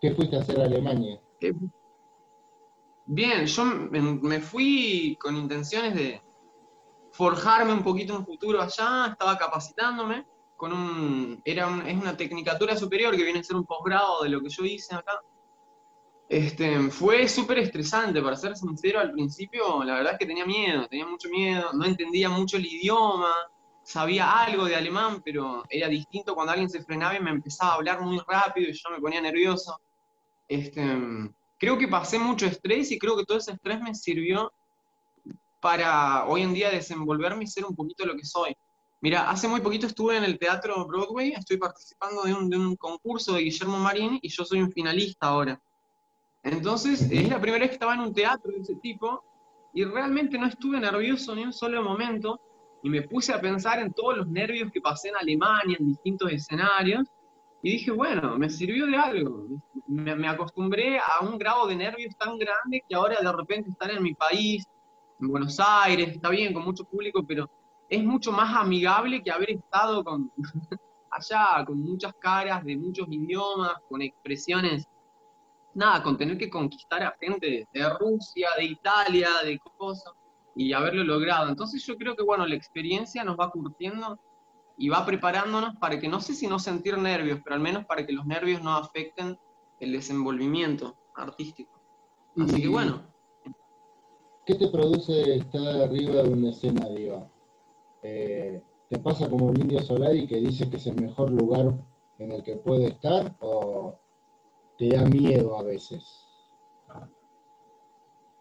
¿Qué 0.00 0.10
fuiste 0.12 0.36
a 0.36 0.40
hacer 0.40 0.60
a 0.60 0.64
Alemania? 0.64 1.18
Eh, 1.40 1.54
Bien, 3.10 3.46
yo 3.46 3.64
me 3.64 4.00
me 4.02 4.38
fui 4.40 5.16
con 5.18 5.34
intenciones 5.34 5.94
de 5.94 6.20
forjarme 7.12 7.72
un 7.72 7.82
poquito 7.82 8.14
un 8.18 8.26
futuro 8.26 8.60
allá, 8.60 9.06
estaba 9.12 9.38
capacitándome 9.38 10.26
con 10.56 10.72
un, 10.74 11.40
era 11.44 11.68
un- 11.68 11.86
es 11.86 11.96
una 11.96 12.14
tecnicatura 12.16 12.76
superior 12.76 13.16
que 13.16 13.22
viene 13.24 13.38
a 13.40 13.44
ser 13.44 13.56
un 13.56 13.64
posgrado 13.64 14.22
de 14.22 14.28
lo 14.28 14.42
que 14.42 14.50
yo 14.50 14.62
hice 14.64 14.94
acá. 14.94 15.18
Este, 16.28 16.90
fue 16.90 17.26
súper 17.26 17.58
estresante, 17.58 18.20
para 18.20 18.36
ser 18.36 18.54
sincero, 18.54 19.00
al 19.00 19.12
principio 19.12 19.82
la 19.82 19.94
verdad 19.94 20.12
es 20.12 20.18
que 20.18 20.26
tenía 20.26 20.44
miedo, 20.44 20.86
tenía 20.86 21.06
mucho 21.06 21.30
miedo, 21.30 21.72
no 21.72 21.86
entendía 21.86 22.28
mucho 22.28 22.58
el 22.58 22.66
idioma, 22.66 23.32
sabía 23.82 24.30
algo 24.30 24.66
de 24.66 24.76
alemán, 24.76 25.22
pero 25.24 25.64
era 25.70 25.88
distinto 25.88 26.34
cuando 26.34 26.52
alguien 26.52 26.68
se 26.68 26.82
frenaba 26.82 27.16
y 27.16 27.20
me 27.20 27.30
empezaba 27.30 27.72
a 27.72 27.74
hablar 27.76 28.02
muy 28.02 28.20
rápido 28.28 28.68
y 28.68 28.74
yo 28.74 28.90
me 28.90 29.00
ponía 29.00 29.22
nervioso. 29.22 29.80
Este, 30.46 30.82
creo 31.58 31.78
que 31.78 31.88
pasé 31.88 32.18
mucho 32.18 32.44
estrés 32.44 32.92
y 32.92 32.98
creo 32.98 33.16
que 33.16 33.24
todo 33.24 33.38
ese 33.38 33.52
estrés 33.52 33.80
me 33.80 33.94
sirvió 33.94 34.52
para 35.60 36.26
hoy 36.26 36.42
en 36.42 36.52
día 36.52 36.70
desenvolverme 36.70 37.44
y 37.44 37.46
ser 37.46 37.64
un 37.64 37.74
poquito 37.74 38.04
lo 38.04 38.14
que 38.14 38.26
soy. 38.26 38.54
Mira, 39.00 39.30
hace 39.30 39.48
muy 39.48 39.62
poquito 39.62 39.86
estuve 39.86 40.18
en 40.18 40.24
el 40.24 40.38
Teatro 40.38 40.84
Broadway, 40.86 41.32
estoy 41.32 41.56
participando 41.56 42.22
de 42.24 42.34
un, 42.34 42.50
de 42.50 42.58
un 42.58 42.76
concurso 42.76 43.32
de 43.32 43.40
Guillermo 43.44 43.78
Marín 43.78 44.18
y 44.20 44.28
yo 44.28 44.44
soy 44.44 44.60
un 44.60 44.70
finalista 44.70 45.28
ahora. 45.28 45.58
Entonces, 46.50 47.10
es 47.10 47.28
la 47.28 47.40
primera 47.40 47.62
vez 47.62 47.70
que 47.70 47.74
estaba 47.74 47.94
en 47.94 48.00
un 48.00 48.14
teatro 48.14 48.52
de 48.52 48.60
ese 48.60 48.74
tipo 48.76 49.22
y 49.74 49.84
realmente 49.84 50.38
no 50.38 50.46
estuve 50.46 50.80
nervioso 50.80 51.34
ni 51.34 51.44
un 51.44 51.52
solo 51.52 51.82
momento 51.82 52.40
y 52.82 52.90
me 52.90 53.02
puse 53.02 53.32
a 53.32 53.40
pensar 53.40 53.80
en 53.80 53.92
todos 53.92 54.16
los 54.16 54.28
nervios 54.28 54.70
que 54.72 54.80
pasé 54.80 55.08
en 55.08 55.16
Alemania, 55.16 55.76
en 55.78 55.88
distintos 55.88 56.32
escenarios 56.32 57.08
y 57.62 57.72
dije, 57.72 57.90
bueno, 57.90 58.38
me 58.38 58.48
sirvió 58.48 58.86
de 58.86 58.96
algo. 58.96 59.46
Me, 59.86 60.14
me 60.14 60.28
acostumbré 60.28 60.98
a 60.98 61.20
un 61.22 61.38
grado 61.38 61.66
de 61.66 61.76
nervios 61.76 62.16
tan 62.16 62.38
grande 62.38 62.82
que 62.88 62.94
ahora 62.94 63.20
de 63.20 63.32
repente 63.32 63.70
estar 63.70 63.90
en 63.90 64.02
mi 64.02 64.14
país, 64.14 64.64
en 65.20 65.28
Buenos 65.28 65.58
Aires, 65.60 66.08
está 66.08 66.30
bien, 66.30 66.54
con 66.54 66.64
mucho 66.64 66.84
público, 66.84 67.24
pero 67.26 67.50
es 67.88 68.04
mucho 68.04 68.30
más 68.32 68.54
amigable 68.54 69.22
que 69.22 69.30
haber 69.30 69.50
estado 69.50 70.04
con, 70.04 70.30
allá, 71.10 71.64
con 71.66 71.80
muchas 71.80 72.14
caras 72.14 72.64
de 72.64 72.76
muchos 72.76 73.06
idiomas, 73.10 73.74
con 73.88 74.02
expresiones, 74.02 74.86
nada, 75.78 76.02
con 76.02 76.18
tener 76.18 76.36
que 76.36 76.50
conquistar 76.50 77.02
a 77.02 77.16
gente 77.20 77.66
de 77.72 77.88
Rusia, 77.98 78.48
de 78.56 78.64
Italia, 78.64 79.28
de 79.44 79.58
cosas, 79.76 80.12
y 80.54 80.72
haberlo 80.72 81.04
logrado. 81.04 81.48
Entonces 81.48 81.84
yo 81.86 81.96
creo 81.96 82.16
que, 82.16 82.24
bueno, 82.24 82.46
la 82.46 82.54
experiencia 82.54 83.24
nos 83.24 83.38
va 83.38 83.50
curtiendo 83.50 84.18
y 84.76 84.88
va 84.88 85.06
preparándonos 85.06 85.76
para 85.76 85.98
que, 85.98 86.08
no 86.08 86.20
sé 86.20 86.34
si 86.34 86.46
no 86.46 86.58
sentir 86.58 86.98
nervios, 86.98 87.40
pero 87.42 87.54
al 87.54 87.62
menos 87.62 87.84
para 87.86 88.04
que 88.04 88.12
los 88.12 88.26
nervios 88.26 88.62
no 88.62 88.76
afecten 88.76 89.38
el 89.80 89.92
desenvolvimiento 89.92 90.96
artístico. 91.14 91.80
Así 92.36 92.60
que 92.60 92.68
bueno, 92.68 93.02
¿Qué 94.48 94.54
te 94.54 94.68
produce 94.68 95.36
estar 95.36 95.82
arriba 95.82 96.22
de 96.22 96.30
un 96.30 96.46
escenario? 96.46 97.30
Eh, 98.02 98.62
¿Te 98.88 98.98
pasa 98.98 99.28
como 99.28 99.50
el 99.50 99.60
Indio 99.60 99.82
Solari 99.82 100.26
que 100.26 100.36
dice 100.36 100.70
que 100.70 100.78
es 100.78 100.86
el 100.86 100.98
mejor 100.98 101.30
lugar 101.30 101.74
en 102.18 102.32
el 102.32 102.42
que 102.42 102.56
puede 102.56 102.86
estar 102.86 103.36
o 103.40 103.98
te 104.78 104.88
da 104.88 105.02
miedo 105.02 105.58
a 105.58 105.62
veces? 105.62 106.24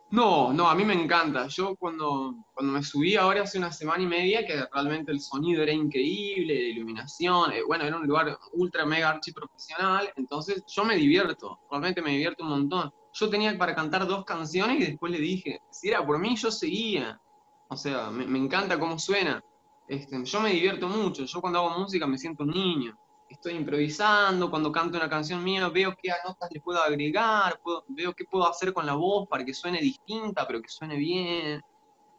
No, 0.10 0.54
no, 0.54 0.70
a 0.70 0.76
mí 0.76 0.86
me 0.86 0.94
encanta. 0.94 1.48
Yo 1.48 1.76
cuando, 1.76 2.34
cuando 2.54 2.72
me 2.72 2.82
subí 2.82 3.18
ahora 3.18 3.42
hace 3.44 3.58
una 3.58 3.74
semana 3.74 4.04
y 4.04 4.08
media, 4.08 4.46
que 4.46 4.66
realmente 4.72 5.12
el 5.12 5.20
sonido 5.20 5.64
era 5.64 5.74
increíble, 5.74 6.54
la 6.54 6.70
iluminación, 6.70 7.52
eh, 7.52 7.62
bueno, 7.68 7.84
era 7.84 7.98
un 7.98 8.08
lugar 8.08 8.38
ultra 8.54 8.86
mega 8.86 9.10
archi 9.10 9.34
profesional, 9.34 10.10
entonces 10.16 10.64
yo 10.66 10.86
me 10.86 10.96
divierto, 10.96 11.60
realmente 11.70 12.02
me 12.02 12.12
divierto 12.12 12.44
un 12.44 12.52
montón. 12.52 12.94
yo 13.14 13.30
tenía 13.30 13.58
para 13.58 13.76
cantar 13.76 14.08
dos 14.08 14.24
canciones 14.24 14.80
y 14.80 14.86
después 14.92 15.12
le 15.12 15.20
dije, 15.20 15.60
si 15.72 15.90
era 15.90 16.06
por 16.06 16.20
mí, 16.20 16.38
yo 16.38 16.52
seguía. 16.52 17.20
O 17.70 17.76
sea, 17.76 18.10
me, 18.10 18.38
encanta 18.38 18.80
cómo 18.80 18.98
suena. 18.98 19.44
Este, 19.90 20.24
yo 20.24 20.40
me 20.40 20.52
divierto 20.52 20.88
mucho. 20.88 21.26
Yo 21.26 21.42
cuando 21.42 21.60
hago 21.60 21.80
música 21.80 22.08
me 22.08 22.18
siento 22.18 22.44
un 22.44 22.52
niño. 22.52 22.98
Estoy 23.30 23.54
improvisando, 23.54 24.50
cuando 24.50 24.72
canto 24.72 24.98
una 24.98 25.10
canción 25.10 25.44
mía 25.44 25.68
veo 25.70 25.94
qué 26.02 26.12
notas 26.26 26.50
le 26.52 26.62
puedo 26.62 26.82
agregar, 26.82 27.60
veo 27.90 28.14
qué 28.14 28.24
puedo 28.26 28.48
hacer 28.48 28.74
con 28.74 28.86
la 28.86 28.96
voz 28.96 29.28
para 29.28 29.44
que 29.44 29.54
suene 29.54 29.80
distinta, 29.82 30.48
pero 30.48 30.62
que 30.62 30.70
suene 30.70 30.96
bien. 30.96 31.62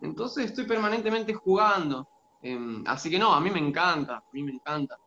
Entonces 0.02 0.46
estoy 0.46 0.66
permanentemente 0.66 1.32
jugando. 1.34 2.06
Em, 2.42 2.84
así 2.86 3.10
que 3.10 3.18
no, 3.18 3.32
a 3.32 3.40
mí 3.40 3.50
me 3.50 3.58
encanta, 3.58 4.18
a 4.18 4.24
mí 4.32 4.42
me 4.42 4.52
encanta. 4.52 4.98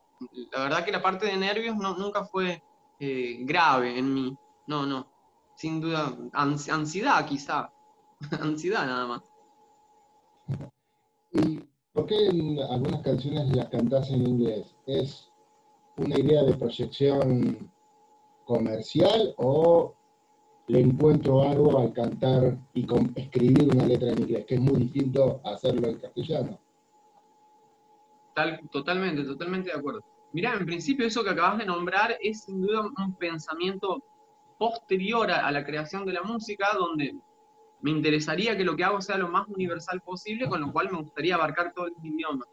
La 0.51 0.63
verdad 0.63 0.85
que 0.85 0.91
la 0.91 1.01
parte 1.01 1.25
de 1.25 1.37
nervios 1.37 1.75
no, 1.77 1.95
nunca 1.95 2.25
fue 2.25 2.61
eh, 2.99 3.37
grave 3.41 3.97
en 3.97 4.13
mí. 4.13 4.37
No, 4.67 4.85
no. 4.85 5.07
Sin 5.55 5.81
duda, 5.81 6.17
ansiedad 6.33 7.25
quizá. 7.25 7.71
ansiedad 8.41 8.85
nada 8.85 9.07
más. 9.07 9.21
¿Y 11.33 11.59
por 11.93 12.05
qué 12.07 12.15
algunas 12.69 13.01
canciones 13.01 13.55
las 13.55 13.69
cantas 13.69 14.09
en 14.09 14.27
inglés? 14.27 14.75
¿Es 14.85 15.30
una 16.01 16.19
idea 16.19 16.43
de 16.43 16.53
proyección 16.53 17.71
comercial 18.45 19.33
o 19.37 19.93
le 20.67 20.79
encuentro 20.79 21.41
algo 21.41 21.79
al 21.79 21.93
cantar 21.93 22.57
y 22.73 22.87
escribir 23.15 23.69
una 23.73 23.85
letra 23.85 24.11
en 24.11 24.19
inglés, 24.19 24.45
que 24.45 24.55
es 24.55 24.61
muy 24.61 24.81
distinto 24.81 25.41
a 25.43 25.51
hacerlo 25.51 25.87
en 25.87 25.99
castellano? 25.99 26.59
totalmente, 28.71 29.23
totalmente 29.23 29.69
de 29.71 29.77
acuerdo. 29.77 30.01
Mira, 30.31 30.53
en 30.53 30.65
principio 30.65 31.05
eso 31.05 31.23
que 31.23 31.31
acabas 31.31 31.57
de 31.57 31.65
nombrar 31.65 32.17
es 32.21 32.43
sin 32.43 32.61
duda 32.61 32.81
un 32.81 33.15
pensamiento 33.15 34.01
posterior 34.57 35.29
a 35.29 35.51
la 35.51 35.65
creación 35.65 36.05
de 36.05 36.13
la 36.13 36.23
música, 36.23 36.67
donde 36.77 37.15
me 37.81 37.91
interesaría 37.91 38.55
que 38.55 38.63
lo 38.63 38.75
que 38.75 38.83
hago 38.83 39.01
sea 39.01 39.17
lo 39.17 39.27
más 39.27 39.47
universal 39.49 40.01
posible, 40.01 40.47
con 40.47 40.61
lo 40.61 40.71
cual 40.71 40.91
me 40.91 40.99
gustaría 40.99 41.35
abarcar 41.35 41.73
todo 41.73 41.87
el 41.87 41.95
idioma. 42.01 42.45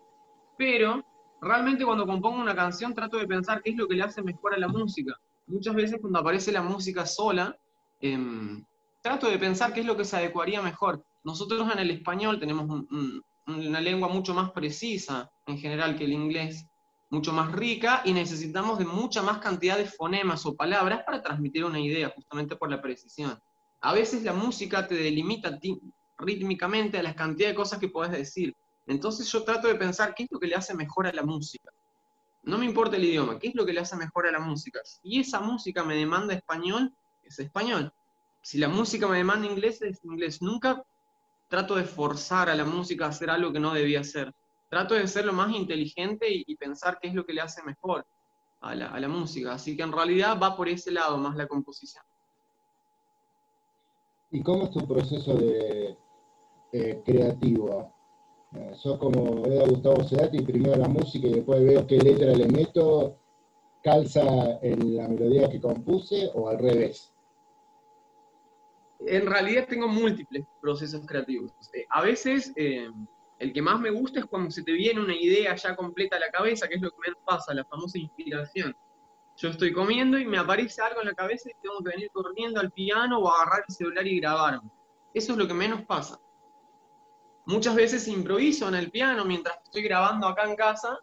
Pero 0.56 1.04
realmente 1.40 1.84
cuando 1.84 2.06
compongo 2.06 2.40
una 2.40 2.54
canción 2.54 2.94
trato 2.94 3.18
de 3.18 3.26
pensar 3.26 3.62
qué 3.62 3.70
es 3.70 3.76
lo 3.76 3.86
que 3.86 3.96
le 3.96 4.02
hace 4.02 4.22
mejor 4.22 4.54
a 4.54 4.58
la 4.58 4.68
música. 4.68 5.16
Muchas 5.46 5.74
veces 5.74 5.98
cuando 6.00 6.18
aparece 6.18 6.52
la 6.52 6.62
música 6.62 7.06
sola, 7.06 7.56
em, 8.00 8.64
trato 9.02 9.30
de 9.30 9.38
pensar 9.38 9.72
qué 9.72 9.80
es 9.80 9.86
lo 9.86 9.96
que 9.96 10.04
se 10.04 10.16
adecuaría 10.16 10.60
mejor. 10.60 11.02
Nosotros 11.24 11.70
en 11.72 11.78
el 11.78 11.90
español 11.90 12.38
tenemos 12.38 12.84
una 13.46 13.80
lengua 13.80 14.08
mucho 14.08 14.34
más 14.34 14.50
precisa 14.50 15.30
en 15.46 15.58
general 15.58 15.96
que 15.96 16.04
el 16.04 16.12
inglés, 16.12 16.66
mucho 17.10 17.32
más 17.32 17.50
rica 17.52 18.02
y 18.04 18.12
necesitamos 18.12 18.78
de 18.78 18.84
mucha 18.84 19.22
más 19.22 19.38
cantidad 19.38 19.78
de 19.78 19.86
fonemas 19.86 20.44
o 20.44 20.54
palabras 20.54 21.02
para 21.04 21.22
transmitir 21.22 21.64
una 21.64 21.80
idea, 21.80 22.12
justamente 22.14 22.56
por 22.56 22.70
la 22.70 22.82
precisión 22.82 23.38
a 23.80 23.92
veces 23.92 24.22
la 24.22 24.32
música 24.32 24.86
te 24.86 24.94
delimita 24.94 25.58
rítmicamente 26.18 26.98
a 26.98 27.02
la 27.02 27.14
cantidad 27.14 27.48
de 27.48 27.54
cosas 27.54 27.78
que 27.78 27.88
puedes 27.88 28.12
decir. 28.12 28.54
Entonces 28.88 29.30
yo 29.30 29.44
trato 29.44 29.68
de 29.68 29.74
pensar 29.74 30.14
qué 30.14 30.24
es 30.24 30.28
lo 30.32 30.40
que 30.40 30.46
le 30.46 30.54
hace 30.54 30.74
mejor 30.74 31.06
a 31.06 31.12
la 31.12 31.22
música. 31.22 31.70
No 32.42 32.56
me 32.56 32.64
importa 32.64 32.96
el 32.96 33.04
idioma, 33.04 33.38
qué 33.38 33.48
es 33.48 33.54
lo 33.54 33.66
que 33.66 33.74
le 33.74 33.80
hace 33.80 33.96
mejor 33.96 34.26
a 34.26 34.32
la 34.32 34.40
música. 34.40 34.80
Si 34.82 35.20
esa 35.20 35.40
música 35.40 35.84
me 35.84 35.94
demanda 35.94 36.32
español, 36.32 36.94
es 37.22 37.38
español. 37.38 37.92
Si 38.40 38.56
la 38.56 38.68
música 38.68 39.06
me 39.06 39.18
demanda 39.18 39.46
inglés, 39.46 39.82
es 39.82 40.02
inglés. 40.04 40.40
Nunca 40.40 40.82
trato 41.48 41.74
de 41.74 41.84
forzar 41.84 42.48
a 42.48 42.54
la 42.54 42.64
música 42.64 43.04
a 43.04 43.08
hacer 43.08 43.28
algo 43.28 43.52
que 43.52 43.60
no 43.60 43.74
debía 43.74 44.00
hacer. 44.00 44.34
Trato 44.70 44.94
de 44.94 45.06
ser 45.06 45.26
lo 45.26 45.34
más 45.34 45.54
inteligente 45.54 46.26
y, 46.30 46.56
pensar 46.56 46.98
qué 47.00 47.08
es 47.08 47.14
lo 47.14 47.26
que 47.26 47.34
le 47.34 47.42
hace 47.42 47.62
mejor 47.62 48.06
a 48.62 48.74
la, 48.74 49.08
música. 49.08 49.52
Así 49.52 49.76
que 49.76 49.82
en 49.82 49.92
realidad 49.92 50.38
va 50.42 50.56
por 50.56 50.68
ese 50.68 50.90
lado 50.90 51.18
más 51.18 51.36
la 51.36 51.46
composición. 51.46 52.04
¿Y 54.30 54.42
cómo 54.42 54.64
es 54.64 54.70
tu 54.70 54.86
proceso 54.86 55.34
de 55.36 55.96
eh, 56.72 57.02
creativo? 57.04 57.97
Eh, 58.54 58.72
¿Sos 58.74 58.98
como 58.98 59.42
veo 59.42 59.64
a 59.64 59.68
Gustavo 59.68 60.02
Cerati, 60.04 60.40
primero 60.40 60.76
la 60.76 60.88
música 60.88 61.26
y 61.26 61.34
después 61.34 61.64
veo 61.64 61.86
qué 61.86 61.98
letra 61.98 62.32
le 62.32 62.48
meto, 62.48 63.18
calza 63.82 64.58
en 64.62 64.96
la 64.96 65.08
melodía 65.08 65.50
que 65.50 65.60
compuse 65.60 66.30
o 66.34 66.48
al 66.48 66.58
revés? 66.58 67.12
En 69.00 69.26
realidad 69.26 69.66
tengo 69.68 69.86
múltiples 69.86 70.44
procesos 70.60 71.06
creativos. 71.06 71.52
Eh, 71.74 71.86
a 71.90 72.02
veces 72.02 72.52
el 72.56 73.52
que 73.52 73.62
más 73.62 73.78
me 73.78 73.90
gusta 73.90 74.20
es 74.20 74.26
cuando 74.26 74.50
se 74.50 74.62
te 74.62 74.72
viene 74.72 75.00
una 75.00 75.14
idea 75.14 75.54
ya 75.54 75.76
completa 75.76 76.16
a 76.16 76.20
la 76.20 76.30
cabeza, 76.30 76.66
que 76.68 76.76
es 76.76 76.80
lo 76.80 76.90
que 76.90 76.96
menos 77.06 77.20
pasa, 77.24 77.54
la 77.54 77.64
famosa 77.64 77.98
inspiración 77.98 78.74
yo 79.38 79.50
estoy 79.50 79.72
comiendo 79.72 80.18
y 80.18 80.26
me 80.26 80.36
aparece 80.36 80.82
algo 80.82 81.00
en 81.00 81.06
la 81.06 81.14
cabeza 81.14 81.48
y 81.48 81.62
tengo 81.62 81.78
que 81.78 81.90
venir 81.90 82.10
corriendo 82.12 82.60
al 82.60 82.72
piano 82.72 83.20
o 83.20 83.30
agarrar 83.30 83.64
el 83.68 83.74
celular 83.74 84.06
y 84.06 84.20
grabar. 84.20 84.60
Eso 85.14 85.32
es 85.32 85.38
lo 85.38 85.46
que 85.46 85.54
menos 85.54 85.82
pasa. 85.82 86.18
Muchas 87.48 87.74
veces 87.74 88.06
improviso 88.08 88.68
en 88.68 88.74
el 88.74 88.90
piano 88.90 89.24
mientras 89.24 89.56
estoy 89.64 89.80
grabando 89.80 90.28
acá 90.28 90.44
en 90.44 90.54
casa 90.54 90.98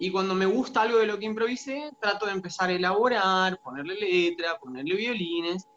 y 0.00 0.10
cuando 0.10 0.34
me 0.34 0.44
gusta 0.44 0.82
algo 0.82 0.98
de 0.98 1.06
lo 1.06 1.16
que 1.16 1.26
improvisé, 1.26 1.92
trato 2.00 2.26
de 2.26 2.32
empezar 2.32 2.70
a 2.70 2.72
elaborar, 2.72 3.60
ponerle 3.60 3.94
letra, 3.94 4.58
ponerle 4.58 4.96
violines. 4.96 5.68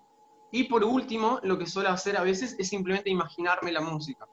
Y 0.51 0.63
por 0.63 0.83
último, 0.83 1.39
lo 1.43 1.59
que 1.59 1.67
suelo 1.67 1.89
hacer 1.89 2.17
a 2.17 2.23
veces 2.23 2.55
es 2.57 2.69
simplemente 2.69 3.11
imaginarme 3.11 3.71
la 3.71 3.81
música. 3.81 4.27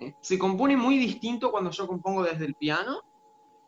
¿eh? 0.00 0.16
Se 0.20 0.36
compone 0.36 0.76
muy 0.76 0.98
distinto 0.98 1.52
cuando 1.52 1.70
yo 1.70 1.86
compongo 1.86 2.24
desde 2.24 2.46
el 2.46 2.56
piano 2.56 3.00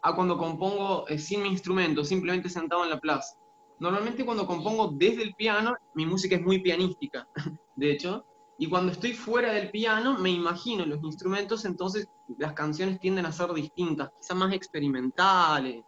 a 0.02 0.16
cuando 0.16 0.36
compongo 0.36 1.06
eh, 1.06 1.16
sin 1.16 1.44
mi 1.44 1.48
instrumento, 1.50 2.04
simplemente 2.04 2.48
sentado 2.48 2.82
en 2.82 2.90
la 2.90 2.98
plaza. 2.98 3.36
Normalmente 3.78 4.24
cuando 4.24 4.48
compongo 4.48 4.90
desde 4.92 5.22
el 5.22 5.36
piano, 5.36 5.76
mi 5.94 6.06
música 6.06 6.34
es 6.34 6.42
muy 6.42 6.58
pianística, 6.58 7.28
de 7.76 7.92
hecho, 7.92 8.26
y 8.58 8.68
cuando 8.68 8.92
estoy 8.92 9.12
fuera 9.14 9.52
del 9.52 9.70
piano 9.70 10.18
me 10.18 10.30
imagino 10.30 10.84
los 10.86 11.02
instrumentos, 11.02 11.64
entonces 11.64 12.08
las 12.38 12.52
canciones 12.52 13.00
tienden 13.00 13.26
a 13.26 13.32
ser 13.32 13.52
distintas, 13.52 14.10
quizás 14.20 14.36
más 14.36 14.52
experimentales. 14.52 15.84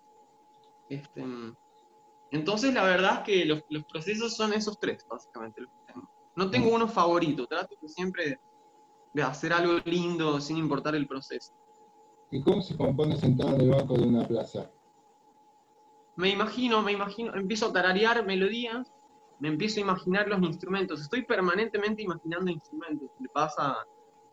Este, 0.88 1.24
entonces 2.30 2.74
la 2.74 2.84
verdad 2.84 3.18
es 3.18 3.20
que 3.20 3.44
los, 3.44 3.84
procesos 3.84 4.34
son 4.34 4.52
esos 4.52 4.78
tres, 4.78 5.06
básicamente. 5.08 5.62
No 6.36 6.50
tengo 6.50 6.74
uno 6.74 6.88
favorito, 6.88 7.46
trato 7.46 7.76
siempre 7.86 8.40
de 9.12 9.22
hacer 9.22 9.52
algo 9.52 9.78
lindo 9.84 10.40
sin 10.40 10.56
importar 10.56 10.96
el 10.96 11.06
proceso. 11.06 11.52
¿Y 12.30 12.42
cómo 12.42 12.60
se 12.60 12.76
compone 12.76 13.16
sentado 13.16 13.54
en 13.54 13.60
el 13.60 13.70
banco 13.70 13.94
de 13.94 14.02
una 14.02 14.26
plaza? 14.26 14.68
me 16.16 16.30
imagino, 16.30 16.82
me 16.82 16.92
imagino, 16.92 17.34
empiezo 17.34 17.66
a 17.66 17.72
tararear 17.72 18.24
melodías, 18.24 18.92
me 19.40 19.48
empiezo 19.48 19.78
a 19.78 19.82
imaginar 19.82 20.28
los 20.28 20.42
instrumentos, 20.42 21.00
estoy 21.00 21.24
permanentemente 21.24 22.02
imaginando 22.02 22.50
instrumentos. 22.50 23.10
Le 23.20 23.28
pasa 23.28 23.76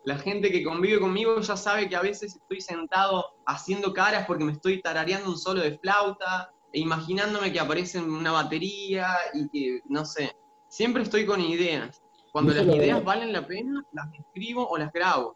la 0.03 0.17
gente 0.17 0.51
que 0.51 0.63
convive 0.63 0.99
conmigo 0.99 1.39
ya 1.39 1.55
sabe 1.55 1.87
que 1.87 1.95
a 1.95 2.01
veces 2.01 2.35
estoy 2.35 2.61
sentado 2.61 3.25
haciendo 3.45 3.93
caras 3.93 4.25
porque 4.25 4.43
me 4.43 4.51
estoy 4.51 4.81
tarareando 4.81 5.29
un 5.29 5.37
solo 5.37 5.61
de 5.61 5.77
flauta 5.77 6.51
e 6.73 6.79
imaginándome 6.79 7.51
que 7.51 7.59
aparece 7.59 7.99
una 7.99 8.31
batería 8.31 9.07
y 9.33 9.49
que, 9.49 9.81
no 9.85 10.05
sé, 10.05 10.35
siempre 10.69 11.03
estoy 11.03 11.25
con 11.25 11.41
ideas. 11.41 12.01
Cuando 12.31 12.53
las 12.53 12.65
ideas 12.65 13.03
valen 13.03 13.33
la 13.33 13.45
pena, 13.45 13.85
las 13.91 14.07
escribo 14.13 14.67
o 14.67 14.77
las 14.77 14.91
grabo. 14.93 15.35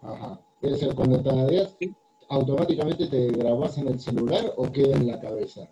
Ajá. 0.00 0.40
Es 0.62 0.82
cuando 0.94 1.22
tarareas, 1.22 1.76
automáticamente 2.28 3.06
te 3.06 3.28
grabas 3.28 3.76
en 3.78 3.88
el 3.88 4.00
celular 4.00 4.52
o 4.56 4.70
queda 4.72 4.96
en 4.96 5.06
la 5.06 5.20
cabeza? 5.20 5.68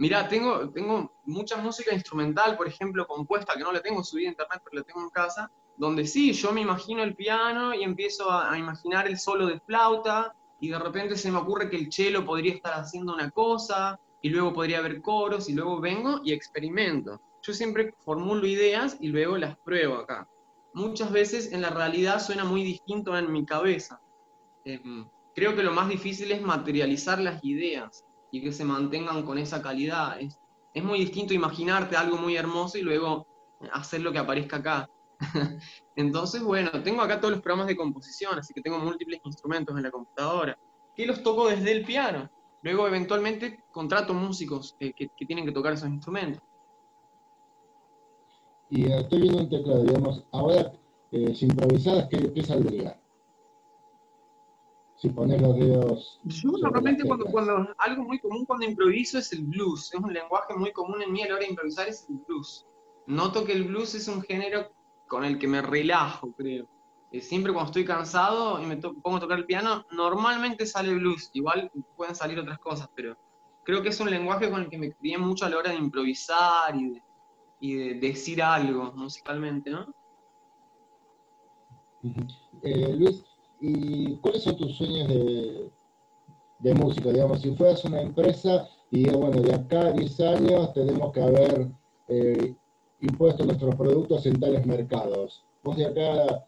Mira, 0.00 0.26
tengo, 0.26 0.70
tengo 0.70 1.12
mucha 1.24 1.58
música 1.58 1.92
instrumental, 1.92 2.56
por 2.56 2.66
ejemplo, 2.66 3.06
compuesta, 3.06 3.52
que 3.54 3.62
no 3.62 3.70
la 3.70 3.82
tengo 3.82 4.02
subida 4.02 4.28
a 4.28 4.30
internet, 4.30 4.62
pero 4.64 4.78
la 4.78 4.82
tengo 4.82 5.02
en 5.02 5.10
casa, 5.10 5.52
donde 5.76 6.06
sí, 6.06 6.32
yo 6.32 6.52
me 6.52 6.62
imagino 6.62 7.02
el 7.02 7.14
piano 7.14 7.74
y 7.74 7.82
empiezo 7.82 8.32
a, 8.32 8.56
imaginar 8.56 9.06
el 9.06 9.18
solo 9.18 9.46
de 9.46 9.60
flauta, 9.60 10.34
y 10.58 10.70
de 10.70 10.78
repente 10.78 11.16
se 11.16 11.30
me 11.30 11.36
ocurre 11.36 11.68
que 11.68 11.76
el 11.76 11.92
cello 11.92 12.24
podría 12.24 12.54
estar 12.54 12.72
haciendo 12.80 13.12
una 13.12 13.30
cosa, 13.30 14.00
y 14.22 14.30
luego 14.30 14.54
podría 14.54 14.78
haber 14.78 15.02
coros, 15.02 15.50
y 15.50 15.52
luego 15.52 15.82
vengo 15.82 16.22
y 16.24 16.32
experimento. 16.32 17.20
Yo 17.42 17.52
siempre 17.52 17.92
formulo 18.02 18.46
ideas 18.46 18.96
y 19.00 19.08
luego 19.08 19.36
las 19.36 19.58
pruebo 19.58 19.96
acá. 19.96 20.26
Muchas 20.72 21.12
veces 21.12 21.52
en 21.52 21.60
la 21.60 21.68
realidad 21.68 22.22
suena 22.22 22.44
muy 22.44 22.64
distinto 22.64 23.14
en 23.18 23.30
mi 23.30 23.44
cabeza. 23.44 24.00
Em, 24.64 25.06
creo 25.34 25.54
que 25.54 25.62
lo 25.62 25.72
más 25.72 25.90
difícil 25.90 26.32
es 26.32 26.40
materializar 26.40 27.20
las 27.20 27.44
ideas 27.44 28.06
y 28.30 28.42
que 28.42 28.52
se 28.52 28.64
mantengan 28.64 29.24
con 29.24 29.38
esa 29.38 29.62
calidad. 29.62 30.20
Es, 30.20 30.38
es 30.74 30.84
muy 30.84 31.00
distinto 31.00 31.34
imaginarte 31.34 31.96
algo 31.96 32.16
muy 32.16 32.36
hermoso 32.36 32.78
y 32.78 32.82
luego 32.82 33.26
hacer 33.72 34.00
lo 34.00 34.12
que 34.12 34.18
aparezca 34.18 34.58
acá. 34.58 34.88
Entonces, 35.96 36.42
bueno, 36.42 36.70
tengo 36.82 37.02
acá 37.02 37.20
todos 37.20 37.32
los 37.32 37.42
programas 37.42 37.66
de 37.66 37.76
composición, 37.76 38.38
así 38.38 38.54
que 38.54 38.62
tengo 38.62 38.78
múltiples 38.78 39.20
instrumentos 39.24 39.76
en 39.76 39.82
la 39.82 39.90
computadora, 39.90 40.58
que 40.94 41.06
los 41.06 41.22
toco 41.22 41.48
desde 41.48 41.72
el 41.72 41.84
piano. 41.84 42.30
Luego, 42.62 42.86
eventualmente, 42.86 43.64
contrato 43.70 44.14
músicos 44.14 44.76
que, 44.78 44.92
tienen 45.26 45.46
que 45.46 45.52
tocar 45.52 45.72
esos 45.72 45.88
instrumentos. 45.88 46.42
Y 48.68 48.84
eh, 48.84 49.00
estoy 49.00 49.22
viendo 49.22 49.40
un 49.40 49.48
teclado, 49.48 49.82
digamos, 49.82 50.24
ahora, 50.30 50.72
eh, 51.10 51.34
si 51.34 51.46
improvisadas, 51.46 52.08
¿qué, 52.08 52.32
¿qué 52.32 52.42
saldría? 52.42 53.00
Si 55.00 55.08
pones 55.08 55.40
los 55.40 55.56
dedos. 55.56 56.20
Yo 56.24 56.50
normalmente 56.50 57.04
cuando, 57.04 57.24
cuando, 57.24 57.74
algo 57.78 58.04
muy 58.04 58.18
común 58.18 58.44
cuando 58.44 58.66
improviso 58.66 59.18
es 59.18 59.32
el 59.32 59.44
blues. 59.44 59.94
Es 59.94 59.98
un 59.98 60.12
lenguaje 60.12 60.54
muy 60.54 60.72
común 60.72 61.00
en 61.00 61.10
mí 61.10 61.22
a 61.22 61.28
la 61.28 61.34
hora 61.36 61.44
de 61.44 61.50
improvisar, 61.50 61.88
es 61.88 62.06
el 62.10 62.16
blues. 62.16 62.66
noto 63.06 63.44
que 63.44 63.52
el 63.52 63.64
blues 63.64 63.94
es 63.94 64.08
un 64.08 64.20
género 64.20 64.70
con 65.08 65.24
el 65.24 65.38
que 65.38 65.48
me 65.48 65.62
relajo, 65.62 66.32
creo. 66.32 66.68
Eh, 67.12 67.22
siempre 67.22 67.50
cuando 67.50 67.70
estoy 67.70 67.84
cansado 67.86 68.62
y 68.62 68.66
me 68.66 68.76
pongo 68.76 69.16
a 69.16 69.20
tocar 69.20 69.38
el 69.38 69.46
piano, 69.46 69.86
normalmente 69.90 70.66
sale 70.66 70.92
blues. 70.92 71.30
Igual 71.32 71.72
pueden 71.96 72.14
salir 72.14 72.38
otras 72.38 72.58
cosas, 72.58 72.90
pero 72.94 73.16
creo 73.64 73.82
que 73.82 73.88
es 73.88 74.00
un 74.00 74.10
lenguaje 74.10 74.50
con 74.50 74.60
el 74.60 74.68
que 74.68 74.76
me 74.76 74.92
crié 74.92 75.16
mucho 75.16 75.46
a 75.46 75.48
la 75.48 75.56
hora 75.56 75.70
de 75.70 75.76
improvisar 75.76 76.76
y 77.58 77.74
de, 77.74 77.94
decir 77.94 78.42
algo 78.42 78.92
musicalmente, 78.92 79.70
¿no? 79.70 79.94
Eh, 82.62 82.94
Luis, 82.96 83.24
¿y 83.60 84.16
cuáles 84.16 84.42
son 84.42 84.56
tus 84.56 84.76
sueños 84.76 85.08
de, 85.08 86.74
música? 86.74 87.10
Digamos, 87.10 87.40
si 87.40 87.54
fueras 87.54 87.84
una 87.84 88.00
empresa 88.00 88.68
y 88.90 89.08
bueno, 89.10 89.40
de 89.40 89.54
acá 89.54 89.88
a 89.88 89.92
10 89.92 90.20
años 90.20 90.72
tenemos 90.72 91.12
que 91.12 91.22
haber 91.22 91.68
eh, 92.08 92.54
impuesto 93.00 93.44
nuestros 93.44 93.74
productos 93.76 94.26
en 94.26 94.40
tales 94.40 94.66
mercados. 94.66 95.44
Vos 95.62 95.76
de 95.76 95.86
acá 95.86 96.44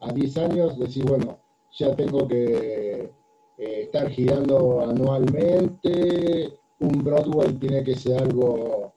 a 0.00 0.12
10 0.12 0.36
años 0.38 0.78
decís, 0.78 1.04
bueno, 1.04 1.38
ya 1.72 1.94
tengo 1.94 2.26
que 2.28 3.12
eh, 3.58 3.82
estar 3.82 4.08
girando 4.10 4.80
anualmente, 4.80 6.58
un 6.80 7.04
Broadway 7.04 7.52
tiene 7.54 7.82
que 7.84 7.96
ser 7.96 8.22
algo 8.22 8.92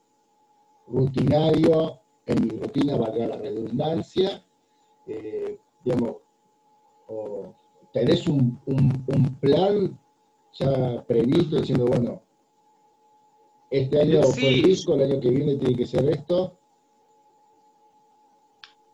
rutinario, 0.88 2.00
en 2.26 2.44
mi 2.44 2.50
rutina 2.60 2.98
valga 2.98 3.28
la 3.28 3.38
redundancia, 3.38 4.44
eh, 5.08 5.58
digamos, 5.84 6.18
o 7.08 7.54
tenés 7.94 8.28
un, 8.28 8.60
un 8.66 9.36
plan 9.40 9.98
ya 10.54 11.04
previsto 11.08 11.58
diciendo, 11.58 11.86
bueno, 11.86 12.22
este 13.70 14.02
año 14.02 14.24
fue 14.24 14.48
el 14.48 14.62
disco, 14.64 14.96
el 14.96 15.12
año 15.12 15.20
que 15.20 15.30
viene 15.30 15.56
tiene 15.56 15.76
que 15.76 15.86
ser 15.86 16.10
esto. 16.10 16.58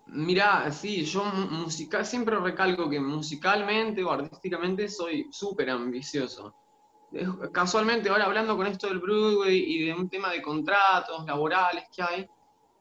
Mirá, 0.07 0.71
sí, 0.71 1.05
yo 1.05 1.23
musical, 1.23 2.05
siempre 2.05 2.37
recalco 2.39 2.89
que 2.89 2.99
musicalmente 2.99 4.03
o 4.03 4.11
artísticamente 4.11 4.87
soy 4.87 5.27
súper 5.31 5.69
ambicioso. 5.69 6.53
Casualmente, 7.51 8.09
ahora 8.09 8.25
hablando 8.25 8.57
con 8.57 8.67
esto 8.67 8.87
del 8.87 8.99
Broadway 8.99 9.57
y 9.57 9.85
de 9.85 9.93
un 9.93 10.09
tema 10.09 10.31
de 10.31 10.41
contratos 10.41 11.25
laborales 11.25 11.85
que 11.95 12.01
hay, 12.01 12.27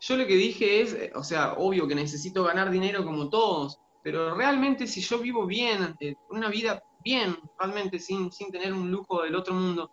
yo 0.01 0.17
lo 0.17 0.27
que 0.27 0.37
dije 0.37 0.81
es, 0.81 0.95
eh, 0.95 1.13
o 1.15 1.23
sea, 1.23 1.55
obvio 1.55 1.87
que 1.87 1.95
necesito 1.95 2.43
ganar 2.43 2.71
dinero 2.71 3.05
como 3.05 3.29
todos, 3.29 3.79
pero 4.03 4.35
realmente 4.35 4.87
si 4.87 5.01
yo 5.01 5.19
vivo 5.19 5.47
bien, 5.47 5.97
eh, 6.01 6.17
una 6.31 6.49
vida 6.49 6.83
bien, 7.05 7.37
realmente 7.59 7.99
sin, 7.99 8.31
sin 8.33 8.51
tener 8.51 8.73
un 8.73 8.91
lujo 8.91 9.23
del 9.23 9.35
otro 9.35 9.55
mundo, 9.55 9.91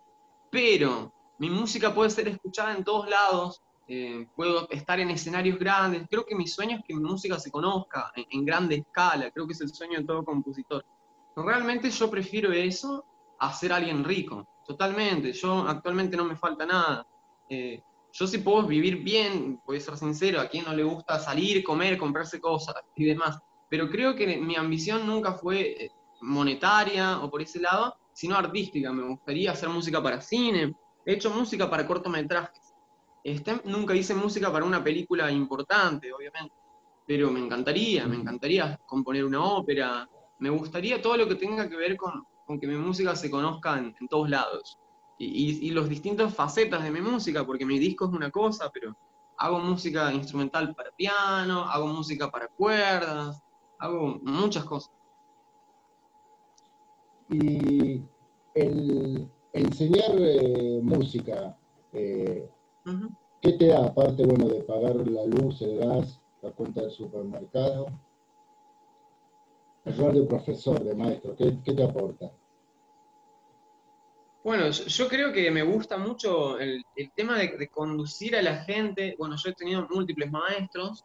pero 0.50 1.12
mi 1.38 1.50
música 1.50 1.94
puede 1.94 2.10
ser 2.10 2.28
escuchada 2.28 2.76
en 2.76 2.84
todos 2.84 3.08
lados, 3.08 3.62
eh, 3.88 4.26
puedo 4.36 4.68
estar 4.70 5.00
en 5.00 5.10
escenarios 5.10 5.58
grandes. 5.58 6.06
Creo 6.08 6.24
que 6.24 6.36
mi 6.36 6.46
sueño 6.46 6.76
es 6.76 6.84
que 6.84 6.94
mi 6.94 7.02
música 7.02 7.40
se 7.40 7.50
conozca 7.50 8.12
en, 8.14 8.24
en, 8.30 8.44
grande 8.44 8.76
escala. 8.76 9.30
Creo 9.32 9.48
que 9.48 9.52
es 9.52 9.60
el 9.62 9.70
sueño 9.70 9.98
de 9.98 10.04
todo 10.04 10.24
compositor. 10.24 10.84
realmente 11.34 11.90
yo 11.90 12.08
prefiero 12.08 12.52
eso 12.52 13.04
a 13.40 13.52
ser 13.52 13.72
alguien 13.72 14.04
rico, 14.04 14.46
totalmente. 14.64 15.32
Yo 15.32 15.66
actualmente 15.66 16.16
no 16.16 16.24
me 16.24 16.36
falta 16.36 16.64
nada. 16.66 17.06
Eh, 17.48 17.82
yo 18.12 18.26
sí 18.26 18.38
puedo 18.38 18.64
vivir 18.66 19.02
bien, 19.02 19.60
puedo 19.64 19.80
ser 19.80 19.96
sincero, 19.96 20.40
a 20.40 20.48
quien 20.48 20.64
no 20.64 20.74
le 20.74 20.84
gusta 20.84 21.18
salir, 21.18 21.64
comer, 21.64 21.98
comprarse 21.98 22.40
cosas 22.40 22.76
y 22.94 23.04
demás. 23.06 23.40
Pero 23.70 23.88
creo 23.88 24.14
que 24.14 24.36
mi 24.36 24.56
ambición 24.56 25.06
nunca 25.06 25.32
fue 25.32 25.84
eh, 25.84 25.90
monetaria 26.20 27.20
o 27.20 27.30
por 27.30 27.40
ese 27.40 27.60
lado, 27.60 27.96
sino 28.12 28.36
artística. 28.36 28.92
Me 28.92 29.04
gustaría 29.04 29.52
hacer 29.52 29.70
música 29.70 30.02
para 30.02 30.20
cine, 30.20 30.74
He 31.04 31.14
hecho 31.14 31.30
música 31.30 31.68
para 31.70 31.86
cortometrajes. 31.86 32.74
Este, 33.24 33.60
nunca 33.64 33.94
hice 33.94 34.14
música 34.14 34.52
para 34.52 34.64
una 34.64 34.82
película 34.82 35.30
importante, 35.30 36.12
obviamente, 36.12 36.54
pero 37.06 37.30
me 37.30 37.40
encantaría, 37.40 38.06
me 38.06 38.16
encantaría 38.16 38.78
componer 38.86 39.24
una 39.24 39.42
ópera, 39.42 40.08
me 40.38 40.50
gustaría 40.50 41.02
todo 41.02 41.16
lo 41.16 41.28
que 41.28 41.34
tenga 41.34 41.68
que 41.68 41.76
ver 41.76 41.96
con, 41.96 42.24
que 42.60 42.66
mi 42.66 42.76
música 42.76 43.14
se 43.14 43.30
conozca 43.30 43.78
en, 43.78 43.94
todos 44.08 44.28
lados. 44.28 44.78
Y, 45.18 45.66
y, 45.66 45.70
los 45.72 45.88
distintas 45.88 46.34
facetas 46.34 46.82
de 46.82 46.90
mi 46.90 47.02
música, 47.02 47.44
porque 47.44 47.66
mi 47.66 47.78
disco 47.78 48.06
es 48.06 48.12
una 48.12 48.30
cosa, 48.30 48.70
pero 48.72 48.96
hago 49.36 49.58
música 49.58 50.12
instrumental 50.12 50.74
para 50.74 50.90
piano, 50.92 51.64
hago 51.64 51.88
música 51.88 52.30
para 52.30 52.48
cuerdas, 52.48 53.42
hago 53.80 54.20
muchas 54.22 54.64
cosas. 54.64 54.92
Y 57.30 58.02
el, 58.54 59.28
enseñar 59.52 60.12
eh, 60.18 60.80
música, 60.82 61.56
eh, 61.92 62.48
¿qué 63.40 63.52
te 63.52 63.68
da 63.68 63.86
aparte 63.86 64.24
bueno, 64.24 64.48
de 64.48 64.62
pagar 64.62 64.96
la 64.96 65.24
luz, 65.26 65.62
el 65.62 65.78
gas, 65.78 66.20
la 66.42 66.50
cuenta 66.52 66.82
del 66.82 66.90
supermercado? 66.90 67.86
El 69.84 69.96
rol 69.96 70.14
de 70.14 70.22
profesor, 70.24 70.84
de 70.84 70.94
maestro, 70.94 71.34
¿qué, 71.36 71.52
te 71.52 71.82
aporta? 71.82 72.30
Bueno, 74.44 74.70
yo, 74.70 75.08
creo 75.08 75.32
que 75.32 75.50
me 75.50 75.62
gusta 75.62 75.96
mucho 75.96 76.58
el, 76.58 76.84
tema 77.14 77.38
de, 77.38 77.68
conducir 77.68 78.36
a 78.36 78.42
la 78.42 78.56
gente. 78.64 79.14
Bueno, 79.18 79.36
yo 79.36 79.50
he 79.50 79.54
tenido 79.54 79.86
múltiples 79.90 80.30
maestros. 80.30 81.04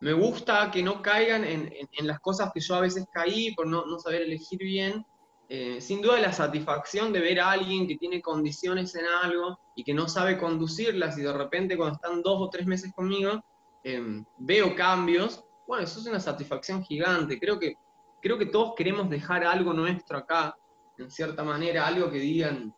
Me 0.00 0.12
gusta 0.12 0.70
que 0.70 0.82
no 0.82 1.00
caigan 1.00 1.44
en, 1.44 1.88
las 2.00 2.20
cosas 2.20 2.50
que 2.52 2.60
yo 2.60 2.74
a 2.74 2.80
veces 2.80 3.06
caí 3.12 3.54
por 3.54 3.66
no, 3.66 3.86
no 3.86 3.98
saber 3.98 4.22
elegir 4.22 4.58
bien 4.58 5.04
eh, 5.48 5.80
sin 5.80 6.02
duda 6.02 6.20
la 6.20 6.32
satisfacción 6.32 7.12
de 7.12 7.20
ver 7.20 7.38
a 7.38 7.52
alguien 7.52 7.86
que 7.86 7.96
tiene 7.96 8.20
condiciones 8.20 8.96
en 8.96 9.04
algo 9.06 9.60
y 9.76 9.84
que 9.84 9.94
no 9.94 10.08
sabe 10.08 10.38
conducirlas 10.38 11.16
y 11.18 11.22
de 11.22 11.32
repente 11.32 11.76
cuando 11.76 11.94
están 11.94 12.20
dos 12.20 12.40
o 12.40 12.50
tres 12.50 12.66
meses 12.66 12.92
conmigo 12.92 13.44
em, 13.84 14.24
veo 14.38 14.74
cambios, 14.74 15.44
bueno, 15.68 15.84
eso 15.84 16.00
es 16.00 16.06
una 16.06 16.18
satisfacción 16.18 16.82
gigante. 16.82 17.38
Creo 17.38 17.60
que, 17.60 17.74
creo 18.20 18.38
que 18.38 18.46
todos 18.46 18.74
queremos 18.76 19.08
dejar 19.08 19.44
algo 19.44 19.72
nuestro 19.72 20.18
acá, 20.18 20.56
en 20.98 21.10
cierta 21.10 21.44
manera, 21.44 21.86
algo 21.86 22.10
que 22.10 22.18
digan, 22.18 22.74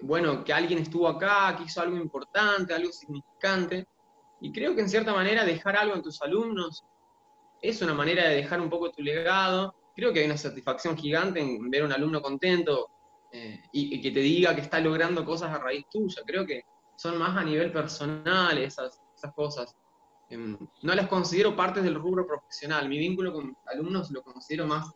bueno, 0.00 0.42
que 0.42 0.52
alguien 0.52 0.80
estuvo 0.80 1.06
acá, 1.06 1.54
que 1.56 1.64
hizo 1.64 1.80
algo 1.80 1.96
importante, 1.96 2.74
algo 2.74 2.90
significante. 2.90 3.86
Y 4.40 4.52
creo 4.52 4.74
que 4.74 4.80
en 4.80 4.88
cierta 4.88 5.12
manera 5.12 5.44
dejar 5.44 5.76
algo 5.76 5.94
en 5.94 6.02
tus 6.02 6.20
alumnos 6.22 6.84
es 7.60 7.82
una 7.82 7.94
manera 7.94 8.28
de 8.28 8.36
dejar 8.36 8.60
un 8.60 8.70
poco 8.70 8.90
tu 8.90 9.02
legado 9.02 9.74
creo 10.00 10.12
que 10.12 10.20
hay 10.20 10.26
una 10.26 10.36
satisfacción 10.38 10.96
gigante 10.96 11.40
en 11.40 11.70
ver 11.70 11.82
a 11.82 11.86
un 11.86 11.92
alumno 11.92 12.22
contento 12.22 12.88
eh, 13.32 13.62
y, 13.72 14.00
que 14.00 14.10
te 14.10 14.20
diga 14.20 14.54
que 14.54 14.62
está 14.62 14.80
logrando 14.80 15.24
cosas 15.24 15.50
a 15.50 15.58
raíz 15.58 15.86
tuya. 15.90 16.22
Creo 16.26 16.46
que 16.46 16.64
son 16.96 17.18
más 17.18 17.36
a 17.36 17.44
nivel 17.44 17.70
personal 17.70 18.56
esas, 18.58 19.00
esas 19.14 19.34
cosas. 19.34 19.76
Em, 20.28 20.56
no 20.82 20.94
las 20.94 21.06
considero 21.06 21.54
partes 21.54 21.84
del 21.84 21.96
rubro 21.96 22.26
profesional. 22.26 22.88
Mi 22.88 22.98
vínculo 22.98 23.32
con 23.32 23.56
alumnos 23.66 24.10
lo 24.10 24.22
considero 24.22 24.66
más, 24.66 24.90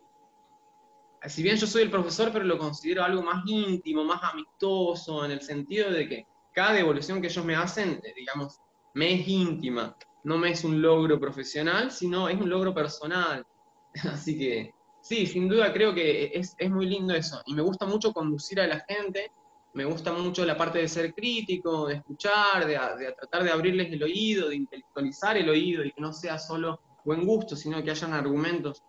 si 1.26 1.42
bien 1.42 1.56
yo 1.56 1.66
soy 1.66 1.82
el 1.82 1.90
profesor, 1.90 2.30
pero 2.32 2.44
lo 2.44 2.58
considero 2.58 3.02
algo 3.02 3.22
más 3.22 3.42
íntimo, 3.46 4.04
más 4.04 4.22
amistoso, 4.22 5.24
en 5.24 5.30
el 5.30 5.40
sentido 5.40 5.90
de 5.90 6.06
que 6.06 6.26
cada 6.52 6.74
devolución 6.74 7.20
que 7.20 7.28
ellos 7.28 7.44
me 7.44 7.56
hacen, 7.56 8.00
eh, 8.04 8.12
digamos, 8.14 8.60
me 8.94 9.14
es 9.14 9.28
íntima. 9.28 9.96
No 10.24 10.38
me 10.38 10.50
es 10.50 10.64
un 10.64 10.80
logro 10.80 11.20
profesional, 11.20 11.90
sino 11.90 12.28
es 12.28 12.40
un 12.40 12.48
logro 12.48 12.74
personal. 12.74 13.46
Así 14.12 14.38
que 14.38 14.74
Sí, 15.04 15.26
sin 15.26 15.50
duda 15.50 15.70
creo 15.70 15.94
que 15.94 16.30
es, 16.32 16.56
muy 16.70 16.86
lindo 16.86 17.12
eso. 17.12 17.42
Y 17.44 17.52
me 17.52 17.60
gusta 17.60 17.84
mucho 17.84 18.14
conducir 18.14 18.58
a 18.58 18.66
la 18.66 18.80
gente, 18.88 19.30
me 19.74 19.84
gusta 19.84 20.14
mucho 20.14 20.46
la 20.46 20.56
parte 20.56 20.78
de 20.78 20.88
ser 20.88 21.12
crítico, 21.12 21.88
de 21.88 21.96
escuchar, 21.96 22.66
de, 22.66 22.74
tratar 23.12 23.44
de 23.44 23.50
abrirles 23.50 23.92
el 23.92 24.02
oído, 24.02 24.48
de 24.48 24.56
intelectualizar 24.56 25.36
el 25.36 25.50
oído 25.50 25.84
y 25.84 25.92
que 25.92 26.00
no 26.00 26.10
sea 26.10 26.38
solo 26.38 26.80
buen 27.04 27.26
gusto, 27.26 27.54
sino 27.54 27.84
que 27.84 27.90
hayan 27.90 28.14
argumentos 28.14 28.82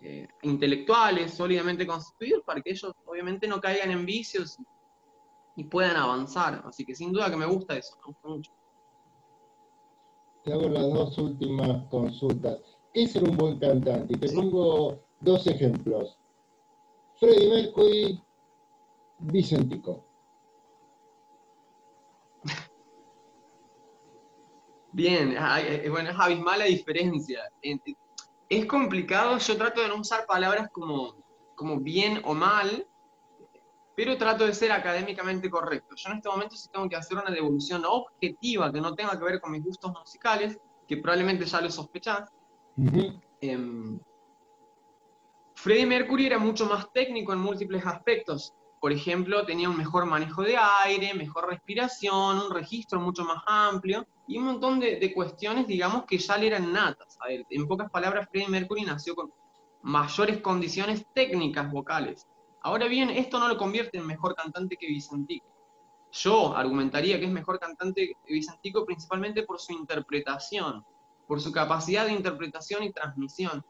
eh, 0.00 0.28
intelectuales 0.42 1.34
sólidamente 1.34 1.88
constituidos 1.88 2.44
para 2.44 2.60
que 2.60 2.70
ellos 2.70 2.94
obviamente 3.04 3.48
no 3.48 3.60
caigan 3.60 3.90
en 3.90 4.06
vicios 4.06 4.58
y 5.56 5.64
puedan 5.64 5.96
avanzar. 5.96 6.62
Así 6.66 6.84
que 6.84 6.94
sin 6.94 7.10
duda 7.10 7.30
que 7.30 7.36
me 7.36 7.46
gusta 7.46 7.76
eso, 7.76 7.96
me 7.96 8.12
gusta 8.12 8.28
mucho. 8.28 8.52
Te 10.48 10.54
hago 10.54 10.66
las 10.70 10.90
dos 10.94 11.18
últimas 11.18 11.84
consultas. 11.90 12.58
¿Qué 12.94 13.02
es 13.02 13.12
ser 13.12 13.22
un 13.24 13.36
buen 13.36 13.58
cantante? 13.58 14.14
Y 14.14 14.16
te 14.16 14.32
pongo 14.32 14.98
Dos 15.20 15.46
ejemplos. 15.46 16.18
Freddie 17.16 17.50
Mercury, 17.50 18.22
Vicentico. 19.18 20.06
Bien, 24.92 25.36
eh, 25.36 25.86
bueno, 25.90 26.08
es 26.08 26.16
abismal 26.18 26.60
la 26.60 26.64
diferencia. 26.64 27.42
Es 28.48 28.64
complicado, 28.64 29.36
yo 29.36 29.56
trato 29.58 29.82
de 29.82 29.88
no 29.88 29.96
usar 29.96 30.24
palabras 30.24 30.70
como, 30.72 31.14
como 31.56 31.78
bien 31.78 32.22
o 32.24 32.32
mal, 32.32 32.87
pero 33.98 34.16
trato 34.16 34.46
de 34.46 34.54
ser 34.54 34.70
académicamente 34.70 35.50
correcto. 35.50 35.96
Yo 35.96 36.10
en 36.10 36.18
este 36.18 36.28
momento 36.28 36.54
sí 36.54 36.68
tengo 36.72 36.88
que 36.88 36.94
hacer 36.94 37.18
una 37.18 37.32
devolución 37.32 37.82
objetiva 37.84 38.72
que 38.72 38.80
no 38.80 38.94
tenga 38.94 39.18
que 39.18 39.24
ver 39.24 39.40
con 39.40 39.50
mis 39.50 39.64
gustos 39.64 39.90
musicales, 39.90 40.56
que 40.86 40.98
probablemente 40.98 41.44
ya 41.44 41.60
lo 41.60 41.68
sospechás. 41.68 42.30
Freddie 45.56 45.86
Mercury 45.86 46.26
era 46.26 46.38
mucho 46.38 46.66
más 46.66 46.92
técnico 46.92 47.32
en 47.32 47.40
múltiples 47.40 47.84
aspectos. 47.84 48.54
Por 48.80 48.92
ejemplo, 48.92 49.44
tenía 49.44 49.68
un 49.68 49.76
mejor 49.76 50.06
manejo 50.06 50.42
de 50.42 50.56
aire, 50.84 51.12
mejor 51.14 51.48
respiración, 51.48 52.38
un 52.38 52.54
registro 52.54 53.00
mucho 53.00 53.24
más 53.24 53.42
amplio. 53.48 54.06
y 54.28 54.38
un 54.38 54.44
montón 54.44 54.78
de, 54.78 55.12
cuestiones, 55.12 55.66
digamos, 55.66 56.04
que 56.04 56.18
ya 56.18 56.36
le 56.36 56.46
eran 56.46 56.72
natas. 56.72 57.18
A 57.20 57.26
ver, 57.26 57.44
en 57.50 57.66
pocas 57.66 57.90
palabras, 57.90 58.28
Freddie 58.30 58.48
Mercury 58.48 58.82
nació 58.82 59.16
con 59.16 59.32
mayores 59.82 60.38
condiciones 60.38 61.04
técnicas 61.12 61.68
vocales. 61.72 62.27
Ahora 62.62 62.86
bien, 62.86 63.10
esto 63.10 63.38
no 63.38 63.48
lo 63.48 63.56
convierte 63.56 63.98
en 63.98 64.06
mejor 64.06 64.34
cantante 64.34 64.76
que 64.76 64.86
Vicentico. 64.86 65.46
Yo 66.10 66.56
argumentaría 66.56 67.18
que 67.18 67.26
es 67.26 67.30
mejor 67.30 67.58
cantante 67.58 68.16
que 68.24 68.32
Vicentico 68.32 68.84
principalmente 68.84 69.42
por 69.42 69.60
su 69.60 69.72
interpretación, 69.72 70.84
por 71.26 71.40
su 71.40 71.52
capacidad 71.52 72.06
de 72.06 72.12
interpretación 72.12 72.82
y 72.82 72.92
transmisión. 72.92 73.64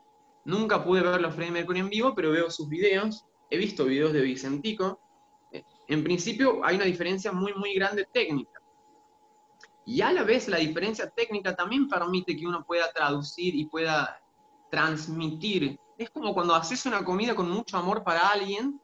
Nunca 0.44 0.82
pude 0.82 1.02
verlo 1.02 1.28
a 1.28 1.30
Freddie 1.30 1.52
Mercury 1.52 1.80
en 1.80 1.90
vivo, 1.90 2.14
pero 2.14 2.30
veo 2.30 2.50
sus 2.50 2.68
videos, 2.68 3.26
he 3.50 3.58
visto 3.58 3.84
videos 3.84 4.12
de 4.12 4.22
Vicentico. 4.22 5.00
Eh, 5.52 5.64
en 5.88 6.02
principio 6.02 6.64
hay 6.64 6.76
una 6.76 6.84
diferencia 6.84 7.32
muy, 7.32 7.52
muy 7.54 7.74
grande 7.74 8.06
técnica. 8.12 8.58
Y 9.84 10.00
a 10.02 10.12
la 10.12 10.22
vez 10.22 10.48
la 10.48 10.58
diferencia 10.58 11.10
técnica 11.10 11.56
también 11.56 11.88
permite 11.88 12.36
que 12.36 12.46
uno 12.46 12.64
pueda 12.64 12.92
traducir 12.92 13.54
y 13.54 13.66
pueda 13.66 14.20
transmitir. 14.70 15.78
Es 15.98 16.10
como 16.10 16.32
cuando 16.32 16.54
haces 16.54 16.86
una 16.86 17.04
comida 17.04 17.34
con 17.34 17.50
mucho 17.50 17.76
amor 17.76 18.04
para 18.04 18.28
alguien, 18.28 18.80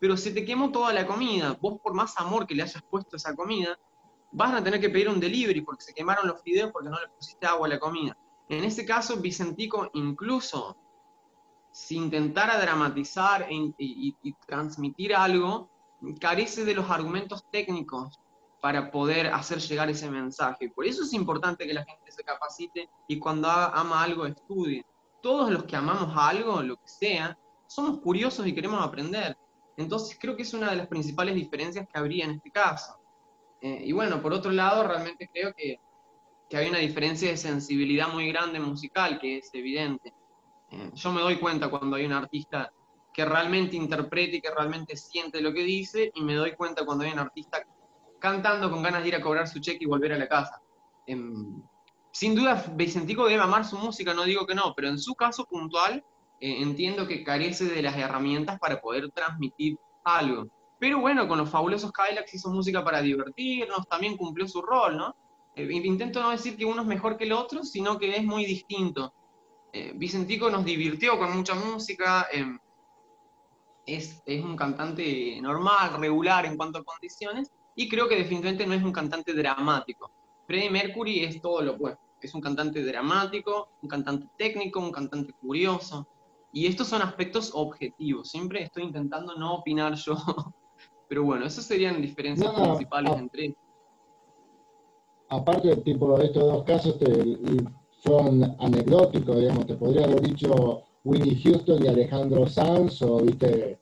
pero 0.00 0.16
se 0.16 0.32
te 0.32 0.44
quemó 0.44 0.72
toda 0.72 0.92
la 0.92 1.06
comida. 1.06 1.56
Vos 1.60 1.80
por 1.80 1.94
más 1.94 2.18
amor 2.18 2.46
que 2.46 2.56
le 2.56 2.64
hayas 2.64 2.82
puesto 2.82 3.16
esa 3.16 3.36
comida, 3.36 3.78
vas 4.32 4.52
a 4.52 4.62
tener 4.62 4.80
que 4.80 4.90
pedir 4.90 5.08
un 5.08 5.20
delivery 5.20 5.60
porque 5.60 5.84
se 5.84 5.94
quemaron 5.94 6.26
los 6.26 6.42
fideos 6.42 6.72
porque 6.72 6.90
no 6.90 7.00
le 7.00 7.08
pusiste 7.08 7.46
agua 7.46 7.68
a 7.68 7.70
la 7.70 7.78
comida. 7.78 8.16
En 8.48 8.64
ese 8.64 8.84
caso, 8.84 9.16
Vicentico 9.16 9.90
incluso 9.94 10.76
si 11.70 11.96
intentara 11.96 12.58
dramatizar 12.58 13.46
e 13.48 13.72
y, 13.78 14.34
transmitir 14.46 15.14
algo, 15.14 15.70
carece 16.20 16.64
de 16.64 16.74
los 16.74 16.90
argumentos 16.90 17.44
técnicos 17.50 18.18
para 18.60 18.90
poder 18.90 19.28
hacer 19.28 19.58
llegar 19.60 19.88
ese 19.88 20.10
mensaje. 20.10 20.70
Por 20.70 20.86
eso 20.86 21.04
es 21.04 21.12
importante 21.12 21.66
que 21.66 21.74
la 21.74 21.84
gente 21.84 22.10
se 22.10 22.24
capacite 22.24 22.88
y 23.06 23.18
cuando 23.18 23.48
ama 23.48 24.02
algo 24.02 24.26
estudie. 24.26 24.84
Todos 25.26 25.50
los 25.50 25.64
que 25.64 25.74
amamos 25.74 26.14
algo, 26.16 26.62
lo 26.62 26.76
que 26.76 26.86
sea, 26.86 27.36
somos 27.66 27.98
curiosos 27.98 28.46
y 28.46 28.54
queremos 28.54 28.80
aprender. 28.80 29.36
Entonces 29.76 30.16
creo 30.20 30.36
que 30.36 30.42
es 30.42 30.54
una 30.54 30.70
de 30.70 30.76
las 30.76 30.86
principales 30.86 31.34
diferencias 31.34 31.84
que 31.92 31.98
habría 31.98 32.26
en 32.26 32.30
este 32.36 32.52
caso. 32.52 32.96
Eh, 33.60 33.82
y 33.86 33.90
bueno, 33.90 34.22
por 34.22 34.32
otro 34.32 34.52
lado, 34.52 34.86
realmente 34.86 35.28
creo 35.32 35.52
que, 35.52 35.80
que, 36.48 36.56
hay 36.56 36.68
una 36.68 36.78
diferencia 36.78 37.28
de 37.28 37.36
sensibilidad 37.36 38.06
muy 38.06 38.28
grande 38.28 38.60
musical, 38.60 39.18
que 39.18 39.38
es 39.38 39.50
evidente. 39.52 40.14
Eh, 40.70 40.92
yo 40.94 41.10
me 41.10 41.22
doy 41.22 41.40
cuenta 41.40 41.70
cuando 41.70 41.96
hay 41.96 42.06
un 42.06 42.12
artista 42.12 42.72
que 43.12 43.24
realmente 43.24 43.74
interprete 43.74 44.36
y 44.36 44.40
que 44.40 44.52
realmente 44.52 44.96
siente 44.96 45.40
lo 45.40 45.52
que 45.52 45.64
dice, 45.64 46.12
y 46.14 46.22
me 46.22 46.34
doy 46.34 46.54
cuenta 46.54 46.86
cuando 46.86 47.02
hay 47.02 47.10
un 47.10 47.18
artista 47.18 47.66
cantando 48.20 48.70
con 48.70 48.80
ganas 48.80 49.02
de 49.02 49.08
ir 49.08 49.16
a 49.16 49.20
cobrar 49.20 49.48
su 49.48 49.58
cheque 49.58 49.86
y 49.86 49.88
volver 49.88 50.12
a 50.12 50.18
la 50.18 50.28
casa. 50.28 50.62
Em, 51.04 51.64
sin 52.16 52.34
duda, 52.34 52.64
Vicentico 52.74 53.26
debe 53.28 53.42
amar 53.42 53.66
su 53.66 53.76
música, 53.76 54.14
no 54.14 54.24
digo 54.24 54.46
que 54.46 54.54
no, 54.54 54.72
pero 54.74 54.88
en 54.88 54.98
su 54.98 55.14
caso 55.14 55.44
puntual, 55.44 56.02
eh, 56.40 56.62
entiendo 56.62 57.06
que 57.06 57.22
carece 57.22 57.66
de 57.66 57.82
las 57.82 57.94
herramientas 57.94 58.58
para 58.58 58.80
poder 58.80 59.10
transmitir 59.10 59.76
algo. 60.02 60.46
Pero 60.78 60.98
bueno, 60.98 61.28
con 61.28 61.36
los 61.36 61.50
fabulosos 61.50 61.92
Cadillacs 61.92 62.32
hizo 62.32 62.48
música 62.48 62.82
para 62.82 63.02
divertirnos, 63.02 63.86
también 63.86 64.16
cumplió 64.16 64.48
su 64.48 64.62
rol, 64.62 64.96
¿no? 64.96 65.14
Eh, 65.54 65.68
intento 65.70 66.22
no 66.22 66.30
decir 66.30 66.56
que 66.56 66.64
uno 66.64 66.80
es 66.80 66.88
mejor 66.88 67.18
que 67.18 67.24
el 67.24 67.32
otro, 67.32 67.62
sino 67.64 67.98
que 67.98 68.16
es 68.16 68.24
muy 68.24 68.46
distinto. 68.46 69.12
Eh, 69.74 69.92
Vicentico 69.94 70.48
nos 70.48 70.64
divirtió 70.64 71.18
con 71.18 71.36
mucha 71.36 71.54
música, 71.54 72.28
em, 72.32 72.58
es, 73.84 74.22
es, 74.24 74.42
un 74.42 74.56
cantante 74.56 75.38
normal, 75.42 76.00
regular 76.00 76.46
en 76.46 76.56
cuanto 76.56 76.78
a 76.78 76.82
condiciones, 76.82 77.52
y 77.74 77.90
creo 77.90 78.08
que 78.08 78.16
definitivamente 78.16 78.66
no 78.66 78.72
es 78.72 78.82
un 78.82 78.92
cantante 78.92 79.34
dramático. 79.34 80.10
Freddie 80.46 80.70
Mercury 80.70 81.24
es 81.24 81.42
todo 81.42 81.60
lo 81.60 81.72
opuesto, 81.72 82.05
es 82.26 82.34
un 82.34 82.40
cantante 82.40 82.84
dramático, 82.84 83.68
un 83.82 83.88
cantante 83.88 84.28
técnico, 84.36 84.80
un 84.80 84.92
cantante 84.92 85.32
curioso, 85.32 86.06
y 86.52 86.66
estos 86.66 86.88
son 86.88 87.02
aspectos 87.02 87.50
objetivos, 87.54 88.28
siempre 88.28 88.62
estoy 88.62 88.84
intentando 88.84 89.34
no 89.36 89.54
opinar 89.56 89.94
yo, 89.94 90.16
pero 91.08 91.24
bueno, 91.24 91.46
esas 91.46 91.64
serían 91.64 92.00
diferencias 92.00 92.52
principales 92.52 93.16
entre 93.16 93.44
ellos. 93.46 93.58
Aparte, 95.28 95.76
tipo, 95.78 96.18
estos 96.20 96.42
dos 96.44 96.64
casos 96.64 96.96
son 97.98 98.56
anecdóticos, 98.60 99.40
digamos, 99.40 99.66
te 99.66 99.74
podría 99.74 100.04
haber 100.04 100.20
dicho 100.20 100.82
Winnie 101.04 101.40
Houston 101.42 101.84
y 101.84 101.88
Alejandro 101.88 102.46
Sanz, 102.46 103.02
o 103.02 103.18
viste, 103.18 103.78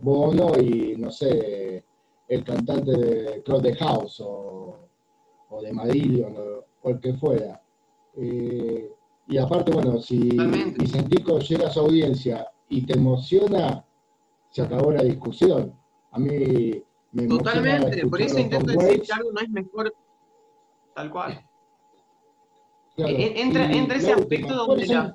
Bono 0.00 0.58
y 0.58 0.96
no 0.96 1.10
sé, 1.10 1.84
el 2.28 2.44
cantante 2.44 2.92
de 2.92 3.42
Club 3.42 3.62
de 3.62 3.74
House 3.76 4.20
o, 4.20 4.88
de 5.62 5.72
Madillion 5.72 6.36
o, 6.36 6.64
el 6.84 7.00
que 7.00 7.14
fuera. 7.14 7.62
Eh, 8.16 8.92
y 9.28 9.38
aparte, 9.38 9.72
bueno, 9.72 10.00
si 10.00 10.36
Vicentico 10.78 11.38
llega 11.40 11.66
a 11.66 11.70
su 11.70 11.80
audiencia 11.80 12.48
y 12.68 12.86
te 12.86 12.94
emociona, 12.94 13.84
se 14.50 14.62
acabó 14.62 14.92
la 14.92 15.02
discusión. 15.02 15.74
A 16.12 16.18
mí 16.18 16.82
me 17.12 17.26
Totalmente, 17.26 18.06
por 18.06 18.20
eso 18.20 18.38
intento 18.38 18.72
decir 18.72 19.02
que 19.02 19.12
algo 19.12 19.32
no 19.32 19.40
es 19.40 19.50
mejor 19.50 19.94
tal 20.94 21.10
cual. 21.10 21.46
entra, 22.96 23.70
entra 23.70 23.96
ese 23.96 24.12
aspecto 24.12 24.54
donde 24.54 24.86
la, 24.86 25.14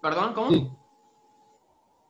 ¿Perdón? 0.00 0.34
¿Cómo? 0.34 0.50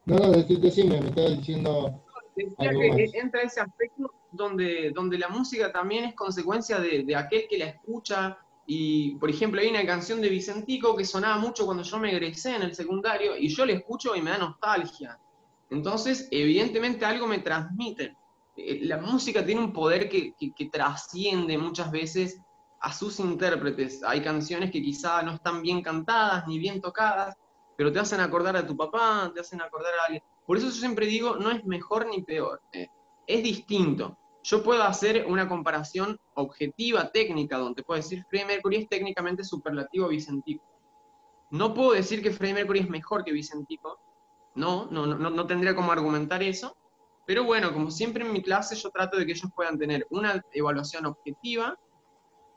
No, 0.06 0.16
no, 0.16 0.30
decime, 0.32 1.00
me 1.00 1.08
estaba 1.08 1.28
diciendo. 1.28 2.01
Decía 2.34 2.70
que 2.70 3.18
entra 3.18 3.42
ese 3.42 3.60
aspecto 3.60 4.12
donde, 4.30 4.90
donde 4.94 5.18
la 5.18 5.28
música 5.28 5.70
también 5.70 6.04
es 6.04 6.14
consecuencia 6.14 6.78
de, 6.78 7.04
de 7.04 7.16
aquel 7.16 7.46
que 7.48 7.58
la 7.58 7.66
escucha, 7.66 8.38
y, 8.66 9.16
por 9.16 9.28
ejemplo, 9.28 9.60
hay 9.60 9.68
una 9.68 9.84
canción 9.84 10.20
de 10.20 10.28
Vicentico 10.28 10.96
que 10.96 11.04
sonaba 11.04 11.38
mucho 11.38 11.66
cuando 11.66 11.82
yo 11.82 11.98
me 11.98 12.12
egresé 12.12 12.56
en 12.56 12.62
el 12.62 12.74
secundario 12.74 13.36
y 13.36 13.48
yo 13.48 13.66
la 13.66 13.72
escucho 13.72 14.14
y 14.14 14.22
me 14.22 14.30
da 14.30 14.38
nostalgia. 14.38 15.18
Entonces, 15.70 16.28
evidentemente 16.30 17.04
algo 17.04 17.26
me 17.26 17.40
transmite. 17.40 18.16
Eh, 18.56 18.80
la 18.82 18.98
música 18.98 19.44
tiene 19.44 19.62
un 19.62 19.72
poder 19.72 20.08
que, 20.08 20.34
que, 20.34 20.66
trasciende 20.66 21.58
muchas 21.58 21.90
veces 21.90 22.40
a 22.80 22.92
sus 22.92 23.18
intérpretes. 23.18 24.02
Hay 24.04 24.22
canciones 24.22 24.70
que 24.70 24.82
quizá 24.82 25.22
no 25.22 25.32
están 25.32 25.62
bien 25.62 25.82
cantadas 25.82 26.46
ni 26.46 26.58
bien 26.58 26.80
tocadas, 26.80 27.34
pero 27.76 27.90
te 27.90 27.98
hacen 27.98 28.20
acordar 28.20 28.56
a 28.56 28.66
tu 28.66 28.76
papá, 28.76 29.30
te 29.34 29.40
hacen 29.40 29.60
acordar 29.60 29.92
a 29.94 30.04
alguien. 30.06 30.22
Por 30.46 30.56
eso 30.56 30.66
yo 30.66 30.72
siempre 30.72 31.06
digo, 31.06 31.36
no 31.36 31.50
es 31.50 31.64
mejor 31.64 32.06
ni 32.08 32.22
peor, 32.22 32.60
eh, 32.72 32.88
es 33.26 33.42
distinto 33.42 34.18
yo 34.42 34.62
puedo 34.62 34.82
hacer 34.82 35.24
una 35.26 35.48
comparación 35.48 36.18
objetiva, 36.34 37.10
técnica, 37.12 37.58
donde 37.58 37.82
puedo 37.82 37.98
decir 37.98 38.24
Freddie 38.28 38.46
Mercury 38.46 38.76
es 38.76 38.88
técnicamente 38.88 39.44
superlativo 39.44 40.06
a 40.06 40.08
Vicentico. 40.08 40.64
No 41.50 41.74
puedo 41.74 41.92
decir 41.92 42.22
que 42.22 42.32
Freddie 42.32 42.54
Mercury 42.54 42.80
es 42.80 42.88
mejor 42.88 43.24
que 43.24 43.32
Vicentico, 43.32 44.00
no, 44.54 44.86
no, 44.90 45.06
no, 45.06 45.30
no 45.30 45.46
tendría 45.46 45.76
como 45.76 45.92
argumentar 45.92 46.42
eso, 46.42 46.76
pero 47.24 47.44
bueno, 47.44 47.72
como 47.72 47.90
siempre 47.90 48.24
en 48.24 48.32
mi 48.32 48.42
clase 48.42 48.74
yo 48.74 48.90
trato 48.90 49.16
de 49.16 49.26
que 49.26 49.32
ellos 49.32 49.50
puedan 49.54 49.78
tener 49.78 50.06
una 50.10 50.42
evaluación 50.52 51.06
objetiva 51.06 51.78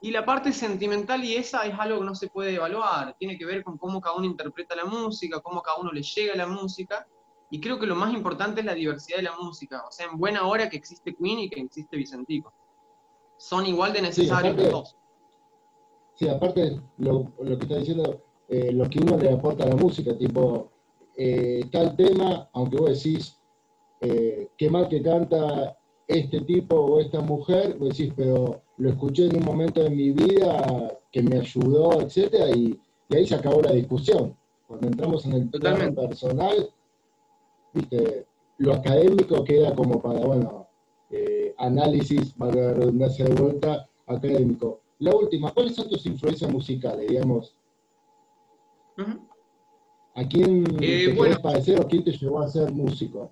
y 0.02 0.12
la 0.12 0.26
parte 0.26 0.52
sentimental 0.54 1.24
y 1.24 1.36
esa 1.36 1.65
es 1.65 1.78
algo 1.78 2.00
que 2.00 2.06
no 2.06 2.15
se 2.15 2.30
puede 2.30 2.56
evaluar, 2.56 3.15
tiene 3.19 3.38
que 3.38 3.45
ver 3.45 3.63
con 3.63 3.78
cómo 3.78 4.02
cada 4.02 4.15
uno 4.15 4.26
interpreta 4.26 4.76
la 4.76 4.86
música, 4.86 5.39
cómo 5.39 5.62
cada 5.62 5.78
uno 5.78 5.91
le 5.91 6.02
llega 6.02 6.36
la 6.36 6.48
música 6.48 7.08
y 7.49 7.60
creo 7.60 7.79
que 7.79 7.86
lo 7.86 7.95
más 7.95 8.13
importante 8.13 8.62
es 8.62 8.65
la 8.65 8.73
diversidad 8.73 9.17
de 9.17 9.23
la 9.23 9.38
música. 9.38 9.84
O 9.88 9.91
sea, 9.91 10.08
en 10.08 10.17
buena 10.17 10.45
hora 10.45 10.69
que 10.69 10.77
existe 10.77 11.15
Queen 11.15 11.39
y 11.39 11.49
que 11.49 11.62
existe 11.62 11.95
Vicentico. 11.95 12.53
Son 13.38 13.65
igual 13.65 13.93
de 13.93 14.01
necesarios 14.01 14.55
los 14.55 14.71
dos. 14.71 14.95
Sí, 16.15 16.27
aparte 16.29 16.79
lo, 16.97 17.31
lo 17.39 17.58
que 17.58 17.65
está 17.65 17.77
diciendo, 17.77 18.21
eh, 18.47 18.71
lo 18.71 18.89
que 18.89 18.99
uno 18.99 19.17
le 19.17 19.31
aporta 19.31 19.65
a 19.65 19.67
la 19.67 19.75
música, 19.75 20.17
tipo, 20.17 20.71
eh, 21.17 21.65
tal 21.71 21.95
tema, 21.95 22.49
aunque 22.53 22.77
vos 22.77 23.03
decís, 23.03 23.38
eh, 24.01 24.49
qué 24.58 24.69
mal 24.69 24.88
que 24.88 25.01
canta 25.01 25.77
este 26.08 26.41
tipo 26.41 26.75
o 26.75 26.99
esta 26.99 27.21
mujer, 27.21 27.77
vos 27.77 27.97
decís, 27.97 28.13
pero 28.15 28.62
lo 28.77 28.89
escuché 28.89 29.25
en 29.25 29.38
un 29.38 29.45
momento 29.45 29.84
de 29.84 29.89
mi 29.89 30.12
vida 30.12 30.99
que 31.12 31.21
me 31.21 31.39
ayudó, 31.39 32.01
etcétera, 32.01 32.49
y, 32.49 32.79
ahí 33.10 33.27
se 33.27 33.36
acabó 33.36 33.62
la 33.62 33.71
discusión. 33.71 34.36
Cuando 34.67 34.88
entramos 34.88 35.25
en 35.25 35.34
el 35.34 35.49
plano 35.49 35.93
personal, 35.93 36.69
lo 38.57 38.73
académico 38.73 39.43
queda 39.43 39.75
como 39.75 40.01
para, 40.01 40.19
bueno, 40.19 40.67
eh, 41.09 41.53
análisis, 41.57 42.33
para 42.33 42.55
la 42.55 42.73
redundancia 42.73 43.25
de 43.25 43.33
vuelta, 43.35 43.89
académico. 44.07 44.81
La 44.99 45.13
última, 45.13 45.51
¿cuáles 45.51 45.75
son 45.75 45.89
tus 45.89 46.05
influencias 46.05 46.51
musicales, 46.51 47.07
digamos? 47.09 47.55
¿A 50.15 50.27
quién 50.27 50.65
eh, 50.81 51.13
te 51.13 51.39
parecer 51.39 51.79
o 51.81 51.88
quién 51.88 52.03
te 52.03 52.11
llevó 52.11 52.39
a 52.39 52.47
ser 52.47 52.71
músico? 52.71 53.31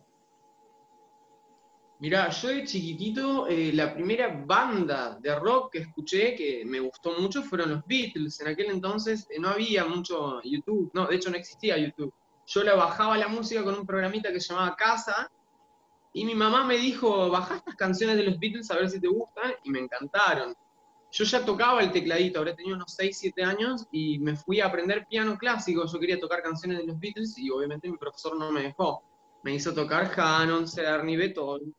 Mirá, 1.99 2.29
yo 2.29 2.49
de 2.49 2.65
chiquitito, 2.65 3.47
eh, 3.47 3.71
la 3.71 3.93
primera 3.93 4.43
banda 4.45 5.17
de 5.21 5.33
rock 5.39 5.71
que 5.71 5.79
escuché 5.79 6.35
que 6.35 6.65
me 6.65 6.81
gustó 6.81 7.17
mucho 7.17 7.43
fueron 7.43 7.69
los 7.69 7.85
Beatles. 7.85 8.41
En 8.41 8.47
aquel 8.47 8.71
entonces 8.71 9.25
no 9.39 9.47
había 9.47 9.85
mucho 9.85 10.41
YouTube, 10.43 10.91
no, 10.93 11.07
de 11.07 11.15
hecho 11.15 11.29
no 11.29 11.37
existía 11.37 11.77
YouTube 11.77 12.13
yo 12.45 12.63
la 12.63 12.75
bajaba 12.75 13.17
la 13.17 13.27
música 13.27 13.63
con 13.63 13.75
un 13.75 13.85
programita 13.85 14.31
que 14.31 14.39
se 14.39 14.53
llamaba 14.53 14.75
Casa, 14.75 15.31
y 16.13 16.25
mi 16.25 16.35
mamá 16.35 16.63
me 16.63 16.77
dijo, 16.77 17.29
baja 17.29 17.55
estas 17.55 17.75
canciones 17.75 18.17
de 18.17 18.23
los 18.23 18.39
Beatles 18.39 18.69
a 18.69 18.75
ver 18.75 18.89
si 18.89 19.01
te 19.01 19.07
gustan, 19.07 19.53
y 19.63 19.71
me 19.71 19.79
encantaron. 19.79 20.55
yo 21.11 21.23
ya 21.25 21.43
tocaba 21.43 21.81
el 21.81 21.91
tecladito, 21.91 22.39
ahora 22.39 22.55
tenía 22.55 22.75
unos 22.75 22.93
6, 22.95 23.17
7 23.19 23.43
años 23.43 23.87
y 23.91 24.19
me 24.19 24.35
fui 24.35 24.61
a 24.61 24.67
aprender 24.67 25.05
piano 25.07 25.37
clásico. 25.37 25.85
Yo 25.85 25.99
quería 25.99 26.19
tocar 26.19 26.41
canciones 26.41 26.79
de 26.79 26.85
los 26.85 26.99
Beatles 26.99 27.37
y 27.37 27.49
obviamente 27.49 27.89
mi 27.89 27.97
profesor 27.97 28.37
no 28.37 28.51
me 28.51 28.63
dejó. 28.63 29.03
Me 29.43 29.55
hizo 29.55 29.73
tocar 29.73 30.11
Hanon, 30.15 30.67
Cerny, 30.67 31.17
Beethoven. 31.17 31.75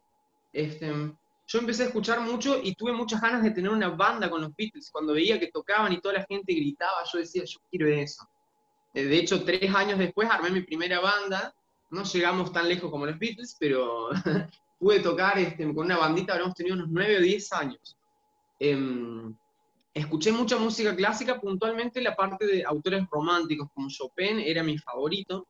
Este, 0.52 0.92
yo 1.46 1.58
empecé 1.58 1.84
a 1.84 1.86
escuchar 1.86 2.20
mucho 2.20 2.60
y 2.62 2.74
tuve 2.74 2.92
muchas 2.92 3.20
ganas 3.20 3.42
de 3.42 3.50
tener 3.50 3.70
una 3.70 3.90
banda 3.90 4.30
con 4.30 4.40
los 4.40 4.54
Beatles. 4.56 4.90
Cuando 4.90 5.14
veía 5.14 5.38
que 5.38 5.50
tocaban 5.50 5.92
y 5.92 6.00
toda 6.00 6.14
la 6.14 6.24
gente 6.24 6.54
gritaba, 6.54 7.04
yo 7.12 7.18
decía, 7.18 7.44
yo 7.44 7.58
quiero 7.70 7.88
eso. 7.88 8.24
Eh, 8.94 9.04
de 9.04 9.18
hecho, 9.18 9.44
tres 9.44 9.74
años 9.74 9.98
después 9.98 10.30
armé 10.30 10.50
mi 10.50 10.62
primera 10.62 11.00
banda. 11.00 11.54
No 11.90 12.04
llegamos 12.04 12.52
tan 12.52 12.68
lejos 12.68 12.90
como 12.90 13.06
los 13.06 13.18
Beatles, 13.18 13.56
pero 13.58 14.08
pude 14.78 15.00
tocar 15.00 15.38
este, 15.38 15.64
con 15.74 15.86
una 15.86 15.98
bandita, 15.98 16.34
habíamos 16.34 16.54
tenido 16.54 16.76
unos 16.76 16.88
9 16.88 17.18
o 17.18 17.20
10 17.20 17.52
años. 17.52 17.96
Em, 18.58 19.34
escuché 19.92 20.32
mucha 20.32 20.56
música 20.56 20.94
clásica, 20.94 21.40
puntualmente 21.40 22.00
la 22.00 22.14
parte 22.14 22.46
de 22.46 22.64
autores 22.64 23.04
románticos 23.10 23.68
como 23.74 23.88
Chopin 23.88 24.40
era 24.40 24.62
mi 24.62 24.78
favorito. 24.78 25.46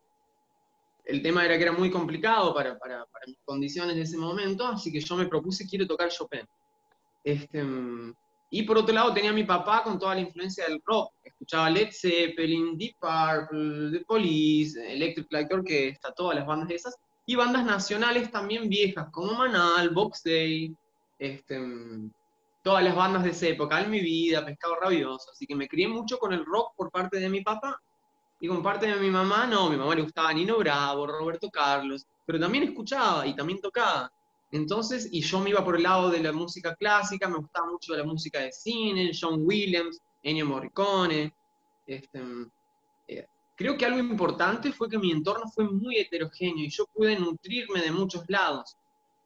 El 1.05 1.23
tema 1.23 1.45
era 1.45 1.57
que 1.57 1.65
era 1.65 1.73
muy 1.73 1.91
complicado 1.91 2.55
para, 2.55 2.79
para, 2.79 3.07
mis 3.27 3.39
condiciones 3.45 3.97
de 3.97 4.03
ese 4.03 4.17
momento, 4.17 4.67
así 4.67 4.91
que 4.91 5.01
yo 5.01 5.17
me 5.17 5.27
propuse, 5.27 5.69
quiero 5.69 5.87
tocar 5.87 6.09
Chopin. 6.11 6.47
Este, 7.23 7.63
y 8.57 8.62
por 8.62 8.79
otro 8.79 8.95
lado 8.95 9.12
tenía 9.12 9.31
a 9.31 9.33
mi 9.33 9.43
papá 9.43 9.83
con 9.83 9.99
toda 9.99 10.14
la 10.14 10.21
influencia 10.21 10.64
del 10.69 10.81
rock. 10.87 11.12
Escuchaba 11.25 11.69
Led 11.71 11.88
Zeppelin, 11.90 12.79
Deep 12.79 12.95
Purple, 13.01 13.99
The 13.99 14.05
Police, 14.05 14.93
Electric 14.93 15.27
Light 15.33 15.53
Orchestra, 15.53 16.12
todas 16.12 16.37
las 16.37 16.47
bandas 16.47 16.71
esas. 16.71 16.97
Y 17.27 17.35
bandas 17.35 17.64
nacionales 17.64 18.31
también 18.31 18.69
viejas, 18.69 19.09
como 19.11 19.35
Manal, 19.35 19.90
Box 19.90 20.23
Day, 20.23 20.73
este, 21.19 21.61
todas 22.62 22.85
las 22.85 22.95
bandas 22.95 23.25
de 23.25 23.31
esa 23.31 23.49
época, 23.49 23.81
En 23.81 23.90
mi 23.90 23.99
vida, 23.99 24.45
Pescado 24.45 24.77
Rabioso, 24.77 25.33
así 25.33 25.49
que 25.49 25.57
me 25.57 25.67
crié 25.67 25.88
mucho 25.88 26.19
con 26.19 26.33
el 26.33 26.45
rock 26.45 26.77
por 26.77 26.93
parte 26.93 27.19
de 27.19 27.29
mi 27.29 27.40
papá, 27.40 27.83
y 28.38 28.47
con 28.47 28.62
parte 28.62 28.87
de 28.87 28.95
mi 29.01 29.11
mamá, 29.11 29.49
no, 29.49 29.69
mi 29.69 29.77
mamá 29.77 29.97
le 29.97 30.03
gustaba 30.03 30.33
Nino 30.33 30.59
Bravo, 30.59 31.09
Roberto 31.09 31.51
Carlos, 31.51 32.07
pero 32.25 32.38
también 32.38 32.62
escuchaba 32.62 33.27
y 33.27 33.35
también 33.35 33.61
tocaba. 33.61 34.12
Entonces, 34.55 35.09
y 35.11 35.21
yo 35.21 35.40
me 35.40 35.51
iba 35.51 35.64
por 35.64 35.75
el 35.75 35.83
lado 35.83 36.11
de 36.11 36.23
la 36.23 36.31
música 36.31 36.77
clásica, 36.77 37.29
me 37.29 37.38
gustaba 37.38 37.69
mucho 37.73 37.93
la 37.97 38.05
música 38.05 38.38
de 38.38 38.53
cine, 38.53 39.11
John 39.12 39.40
Williams, 39.43 40.01
Ennio 40.23 40.47
Morricone. 40.47 41.35
Este, 41.85 42.23
eh, 43.09 43.27
creo 43.57 43.77
que 43.77 43.85
algo 43.85 43.99
importante 43.99 44.71
fue 44.71 44.88
que 44.88 44.97
mi 44.97 45.11
entorno 45.11 45.51
fue 45.51 45.64
muy 45.64 45.97
heterogéneo 45.97 46.67
y 46.67 46.71
yo 46.71 46.87
pude 46.87 47.19
nutrirme 47.19 47.81
de 47.81 47.90
muchos 47.90 48.23
lados. 48.29 48.77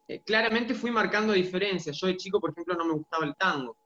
Eh, 0.08 0.22
claramente 0.24 0.72
fui 0.72 0.90
marcando 0.90 1.34
diferencias. 1.34 1.94
Yo 1.98 2.06
de 2.06 2.16
chico, 2.16 2.40
por 2.40 2.52
ejemplo, 2.52 2.74
no 2.74 2.86
me 2.86 2.94
gustaba 2.94 3.26
el 3.26 3.36
tango. 3.36 3.76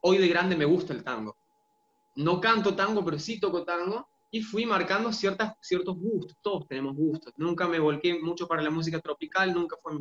Hoy 0.00 0.18
de 0.18 0.26
grande 0.26 0.56
me 0.56 0.64
gusta 0.64 0.92
el 0.92 1.04
tango. 1.04 1.36
No 2.16 2.40
canto 2.40 2.74
tango, 2.74 3.04
pero 3.04 3.16
sí 3.16 3.38
toco 3.38 3.62
tango. 3.62 4.08
Y 4.32 4.42
fui 4.42 4.66
marcando 4.66 5.12
ciertas, 5.12 5.54
ciertos 5.60 5.96
gustos. 5.96 6.36
Todos 6.42 6.66
tenemos 6.66 6.96
gustos. 6.96 7.32
Nunca 7.36 7.68
me 7.68 7.78
volqué 7.78 8.18
mucho 8.20 8.48
para 8.48 8.60
la 8.60 8.70
música 8.70 8.98
tropical, 8.98 9.54
nunca 9.54 9.76
fue 9.80 9.92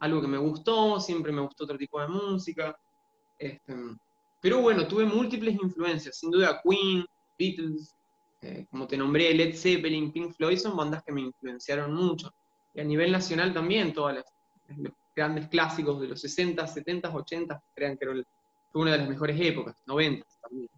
algo 0.00 0.20
que 0.20 0.28
me 0.28 0.38
gustó, 0.38 1.00
siempre 1.00 1.32
me 1.32 1.42
gustó 1.42 1.64
otro 1.64 1.76
tipo 1.76 2.00
de 2.00 2.08
música. 2.08 2.76
Este, 3.38 3.74
pero 4.40 4.62
bueno, 4.62 4.86
tuve 4.86 5.04
múltiples 5.04 5.54
influencias. 5.54 6.18
Sin 6.18 6.30
duda 6.30 6.60
Queen, 6.62 7.04
Beatles, 7.38 7.94
eh, 8.42 8.66
como 8.70 8.86
te 8.86 8.96
nombré, 8.96 9.34
Led 9.34 9.56
Zeppelin, 9.56 10.12
Pink 10.12 10.32
Floyd, 10.34 10.58
son 10.58 10.76
bandas 10.76 11.02
que 11.02 11.12
me 11.12 11.22
influenciaron 11.22 11.92
mucho. 11.92 12.32
Y 12.74 12.80
a 12.80 12.84
nivel 12.84 13.10
nacional 13.10 13.52
también, 13.52 13.92
todas 13.92 14.16
las, 14.16 14.24
grandes 15.16 15.48
clásicos 15.48 16.00
de 16.00 16.08
los 16.08 16.20
60, 16.20 16.64
70, 16.64 17.12
80, 17.12 17.62
crean 17.74 17.98
que 17.98 18.06
fue 18.70 18.82
una 18.82 18.92
de 18.92 18.98
las 18.98 19.08
mejores 19.08 19.40
épocas, 19.40 19.82
90 19.86 20.24
también. 20.40 20.70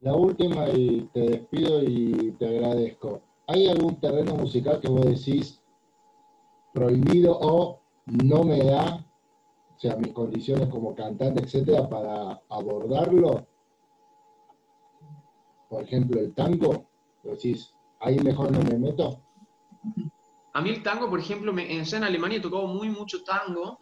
La 0.00 0.14
última, 0.14 0.68
y 0.68 1.08
te 1.12 1.20
despido 1.20 1.82
y 1.82 2.36
te 2.38 2.46
agradezco. 2.46 3.20
¿Hay 3.48 3.66
algún 3.66 3.98
terreno 3.98 4.36
musical 4.36 4.80
que 4.80 4.88
vos 4.88 5.06
decís 5.06 5.60
prohibido 6.76 7.38
o 7.40 7.80
no 8.04 8.44
me 8.44 8.62
da, 8.62 9.02
o 9.74 9.78
sea, 9.78 9.96
mis 9.96 10.12
condiciones 10.12 10.68
como 10.68 10.94
cantante, 10.94 11.42
etcétera, 11.42 11.88
para 11.88 12.42
abordarlo? 12.50 13.46
Por 15.70 15.82
ejemplo, 15.82 16.20
el 16.20 16.34
tango, 16.34 16.84
decís, 17.22 17.74
ahí 18.00 18.18
mejor 18.18 18.52
no 18.52 18.60
me 18.60 18.78
meto. 18.78 19.22
A 20.52 20.60
mí 20.60 20.68
el 20.68 20.82
tango, 20.82 21.08
por 21.08 21.18
ejemplo, 21.18 21.50
me, 21.52 21.80
en 21.80 22.04
Alemania 22.04 22.38
he 22.38 22.42
tocado 22.42 22.66
muy 22.66 22.90
mucho 22.90 23.24
tango, 23.24 23.80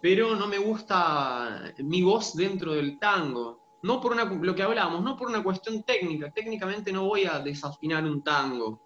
pero 0.00 0.36
no 0.36 0.46
me 0.46 0.58
gusta 0.58 1.74
mi 1.78 2.02
voz 2.02 2.36
dentro 2.36 2.74
del 2.74 3.00
tango. 3.00 3.60
No 3.82 4.00
por 4.00 4.12
una, 4.12 4.24
lo 4.24 4.54
que 4.54 4.62
hablábamos, 4.62 5.02
no 5.02 5.16
por 5.16 5.28
una 5.28 5.42
cuestión 5.42 5.82
técnica. 5.82 6.30
Técnicamente 6.30 6.92
no 6.92 7.06
voy 7.06 7.24
a 7.24 7.40
desafinar 7.40 8.04
un 8.04 8.22
tango. 8.22 8.85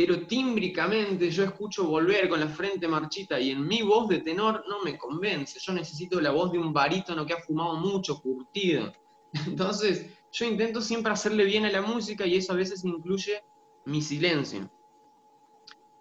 Pero 0.00 0.26
tímbricamente 0.26 1.30
yo 1.30 1.44
escucho 1.44 1.86
volver 1.86 2.26
con 2.30 2.40
la 2.40 2.48
frente 2.48 2.88
marchita 2.88 3.38
y 3.38 3.50
en 3.50 3.68
mi 3.68 3.82
voz 3.82 4.08
de 4.08 4.20
tenor 4.20 4.64
no 4.66 4.82
me 4.82 4.96
convence. 4.96 5.60
Yo 5.60 5.74
necesito 5.74 6.18
la 6.22 6.30
voz 6.30 6.50
de 6.52 6.58
un 6.58 6.72
barítono 6.72 7.26
que 7.26 7.34
ha 7.34 7.42
fumado 7.42 7.76
mucho, 7.76 8.18
curtido. 8.18 8.94
Entonces, 9.46 10.06
yo 10.32 10.46
intento 10.46 10.80
siempre 10.80 11.12
hacerle 11.12 11.44
bien 11.44 11.66
a 11.66 11.70
la 11.70 11.82
música 11.82 12.24
y 12.24 12.36
eso 12.36 12.54
a 12.54 12.56
veces 12.56 12.82
incluye 12.82 13.44
mi 13.84 14.00
silencio. 14.00 14.70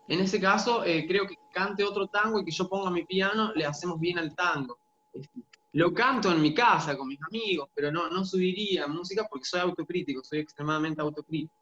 En 0.07 0.21
ese 0.21 0.39
caso, 0.39 0.85
eh, 0.85 1.05
creo 1.05 1.27
que 1.27 1.35
cante 1.51 1.83
otro 1.83 2.07
tango 2.07 2.39
y 2.39 2.45
que 2.45 2.51
yo 2.51 2.69
ponga 2.69 2.89
mi 2.89 3.03
piano, 3.03 3.51
le 3.53 3.65
hacemos 3.65 3.99
bien 3.99 4.17
al 4.17 4.33
tango. 4.33 4.79
Lo 5.73 5.93
canto 5.93 6.31
en 6.31 6.41
mi 6.41 6.53
casa 6.53 6.97
con 6.97 7.09
mis 7.09 7.19
amigos, 7.21 7.67
pero 7.75 7.91
no, 7.91 8.09
no 8.09 8.23
subiría 8.23 8.88
música 8.88 9.27
porque 9.29 9.43
soy 9.43 9.59
autocrítico, 9.59 10.23
soy 10.23 10.39
extremadamente 10.39 11.01
autocrítico. 11.01 11.58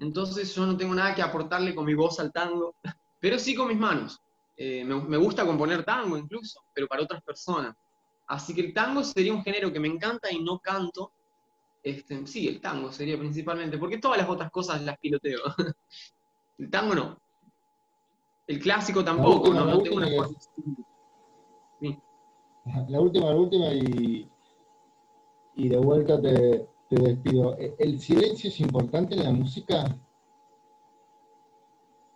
Entonces 0.00 0.54
yo 0.54 0.64
no 0.64 0.76
tengo 0.76 0.94
nada 0.94 1.14
que 1.14 1.22
aportarle 1.22 1.74
con 1.74 1.84
mi 1.84 1.94
voz 1.94 2.18
al 2.20 2.32
tango, 2.32 2.74
pero 3.20 3.38
sí 3.38 3.54
con 3.54 3.68
mis 3.68 3.78
manos. 3.78 4.20
Eh, 4.56 4.84
me, 4.84 5.16
gusta 5.16 5.46
componer 5.46 5.84
tango 5.84 6.18
incluso, 6.18 6.60
pero 6.74 6.86
para 6.86 7.02
otras 7.02 7.22
personas. 7.22 7.74
Así 8.26 8.54
que 8.54 8.60
el 8.60 8.74
tango 8.74 9.02
sería 9.02 9.32
un 9.32 9.42
género 9.42 9.72
que 9.72 9.80
me 9.80 9.88
encanta 9.88 10.30
y 10.30 10.42
no 10.42 10.58
canto. 10.58 11.12
Este, 11.82 12.26
sí, 12.26 12.48
el 12.48 12.60
tango 12.60 12.92
sería 12.92 13.18
principalmente, 13.18 13.78
porque 13.78 13.98
todas 13.98 14.18
las 14.18 14.28
otras 14.28 14.50
cosas 14.50 14.82
las 14.82 14.98
piloteo. 14.98 15.40
el 16.58 16.70
tango 16.70 16.94
no. 16.94 17.18
El 18.46 18.58
clásico 18.58 19.04
tampoco, 19.04 19.52
la 19.52 19.76
última, 19.76 20.00
no, 20.00 20.08
La 22.88 23.00
última, 23.00 23.26
la 23.26 23.36
última 23.36 23.72
y, 23.72 24.28
y 25.54 25.68
de 25.68 25.78
vuelta 25.78 26.20
te, 26.20 26.68
te 26.90 27.00
despido. 27.00 27.56
¿E-, 27.56 27.74
¿El 27.78 28.00
silencio 28.00 28.50
es 28.50 28.60
importante 28.60 29.14
en 29.14 29.24
la 29.24 29.30
música? 29.30 29.96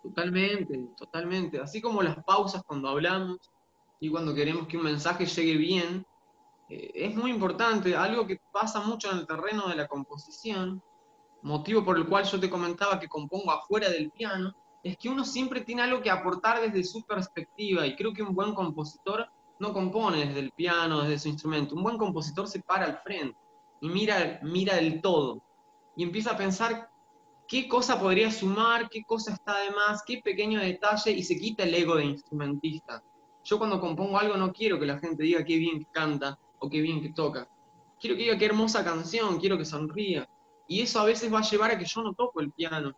Totalmente, 0.03 0.89
totalmente. 0.97 1.59
Así 1.59 1.81
como 1.81 2.03
las 2.03 2.23
pausas 2.23 2.61
cuando 2.63 2.89
hablamos 2.89 3.39
y 3.99 4.09
cuando 4.09 4.35
queremos 4.35 4.67
que 4.67 4.77
un 4.77 4.83
mensaje 4.83 5.25
llegue 5.25 5.57
bien, 5.57 6.05
eh, 6.69 6.91
es 6.93 7.15
muy 7.15 7.31
importante. 7.31 7.95
Algo 7.95 8.27
que 8.27 8.39
pasa 8.51 8.81
mucho 8.81 9.11
en 9.11 9.19
el 9.19 9.27
terreno 9.27 9.67
de 9.67 9.75
la 9.75 9.87
composición, 9.87 10.83
motivo 11.41 11.83
por 11.83 11.97
el 11.97 12.07
cual 12.07 12.25
yo 12.25 12.39
te 12.39 12.49
comentaba 12.49 12.99
que 12.99 13.07
compongo 13.07 13.51
afuera 13.51 13.89
del 13.89 14.11
piano, 14.11 14.53
es 14.83 14.97
que 14.97 15.09
uno 15.09 15.25
siempre 15.25 15.61
tiene 15.61 15.81
algo 15.81 16.01
que 16.01 16.11
aportar 16.11 16.61
desde 16.61 16.83
su 16.83 17.03
perspectiva 17.03 17.87
y 17.87 17.95
creo 17.95 18.13
que 18.13 18.21
un 18.21 18.35
buen 18.35 18.53
compositor 18.53 19.27
no 19.57 19.73
compone 19.73 20.27
desde 20.27 20.41
el 20.41 20.51
piano, 20.51 21.01
desde 21.01 21.17
su 21.17 21.29
instrumento. 21.29 21.75
Un 21.75 21.81
buen 21.81 21.97
compositor 21.97 22.47
se 22.47 22.59
para 22.59 22.85
al 22.85 22.97
frente 22.97 23.44
y 23.85 23.89
mira, 23.89 24.39
mira 24.41 24.79
el 24.79 24.99
todo 24.99 25.43
y 25.95 26.01
empieza 26.01 26.31
a 26.31 26.37
pensar 26.37 26.89
qué 27.47 27.67
cosa 27.67 27.99
podría 27.99 28.31
sumar, 28.31 28.89
qué 28.89 29.03
cosa 29.03 29.33
está 29.33 29.59
de 29.59 29.69
más, 29.69 30.01
qué 30.01 30.21
pequeño 30.23 30.59
detalle 30.59 31.11
y 31.11 31.21
se 31.21 31.37
quita 31.37 31.61
el 31.61 31.75
ego 31.75 31.95
de 31.95 32.05
instrumentista. 32.05 33.03
Yo 33.43 33.59
cuando 33.59 33.79
compongo 33.79 34.17
algo 34.17 34.37
no 34.37 34.51
quiero 34.51 34.79
que 34.79 34.87
la 34.87 34.97
gente 34.97 35.21
diga 35.21 35.45
qué 35.45 35.57
bien 35.57 35.77
que 35.77 35.85
canta 35.91 36.39
o 36.57 36.67
qué 36.67 36.81
bien 36.81 36.99
que 36.99 37.09
toca. 37.09 37.47
Quiero 37.99 38.15
que 38.15 38.23
diga 38.23 38.37
qué 38.39 38.45
hermosa 38.45 38.83
canción, 38.83 39.39
quiero 39.39 39.55
que 39.55 39.65
sonría. 39.65 40.27
Y 40.67 40.81
eso 40.81 40.99
a 40.99 41.05
veces 41.05 41.31
va 41.31 41.39
a 41.39 41.47
llevar 41.47 41.69
a 41.69 41.77
que 41.77 41.85
yo 41.85 42.01
no 42.01 42.15
toco 42.15 42.41
el 42.41 42.51
piano. 42.51 42.91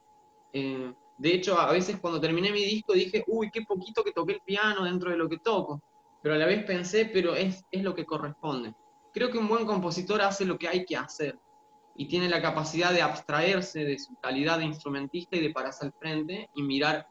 Eh, 0.53 0.93
de 1.17 1.33
hecho, 1.33 1.59
a 1.59 1.69
veces 1.73 1.99
cuando 1.99 2.21
terminé 2.21 2.49
mi 2.53 2.63
disco 2.63 2.93
dije, 2.93 3.25
uy, 3.27 3.51
qué 3.51 3.63
poquito 3.63 4.05
que 4.05 4.13
toqué 4.13 4.35
el 4.35 4.41
piano 4.41 4.85
dentro 4.85 5.11
de 5.11 5.17
lo 5.17 5.27
que 5.27 5.39
toco. 5.39 5.81
Pero 6.21 6.35
a 6.35 6.37
la 6.37 6.45
vez 6.45 6.63
pensé, 6.63 7.09
pero 7.11 7.35
es, 7.35 7.65
es 7.71 7.83
lo 7.83 7.93
que 7.93 8.05
corresponde. 8.05 8.73
Creo 9.17 9.31
que 9.31 9.39
un 9.39 9.47
buen 9.47 9.65
compositor 9.65 10.21
hace 10.21 10.45
lo 10.45 10.59
que 10.59 10.67
hay 10.67 10.85
que 10.85 10.95
hacer 10.95 11.39
y 11.95 12.07
tiene 12.07 12.29
la 12.29 12.39
capacidad 12.39 12.93
de 12.93 13.01
abstraerse 13.01 13.83
de 13.83 13.97
su 13.97 14.13
calidad 14.17 14.59
de 14.59 14.65
instrumentista 14.65 15.37
y 15.37 15.39
de 15.39 15.49
pararse 15.49 15.87
al 15.87 15.93
frente 15.93 16.47
y 16.53 16.61
mirar 16.61 17.07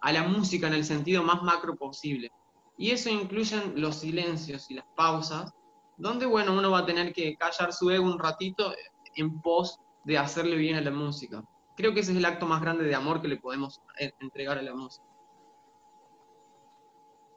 a 0.00 0.12
la 0.12 0.22
música 0.22 0.68
en 0.68 0.72
el 0.72 0.84
sentido 0.86 1.22
más 1.22 1.42
macro 1.42 1.76
posible. 1.76 2.32
Y 2.78 2.90
eso 2.92 3.10
incluye 3.10 3.54
los 3.74 3.96
silencios 3.96 4.70
y 4.70 4.74
las 4.76 4.86
pausas, 4.96 5.52
donde, 5.98 6.24
bueno, 6.24 6.56
uno 6.56 6.70
va 6.70 6.78
a 6.78 6.86
tener 6.86 7.12
que 7.12 7.36
callar 7.36 7.70
su 7.74 7.90
ego 7.90 8.06
un 8.06 8.18
ratito 8.18 8.72
en 9.14 9.38
pos 9.42 9.78
de 10.04 10.16
hacerle 10.16 10.56
bien 10.56 10.76
a 10.76 10.80
la 10.80 10.90
música. 10.90 11.44
Creo 11.76 11.92
que 11.92 12.00
ese 12.00 12.12
es 12.12 12.16
el 12.16 12.24
acto 12.24 12.46
más 12.46 12.62
grande 12.62 12.84
de 12.84 12.94
amor 12.94 13.20
que 13.20 13.28
le 13.28 13.36
podemos 13.36 13.78
entregar 14.20 14.56
a 14.56 14.62
la 14.62 14.74
música. 14.74 15.04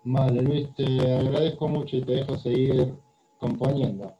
Vale, 0.05 0.41
Luis, 0.41 0.73
te 0.73 0.85
agradezco 1.01 1.67
mucho 1.67 1.97
y 1.97 2.05
te 2.05 2.13
dejo 2.13 2.37
seguir 2.37 3.04
componiendo. 3.45 4.17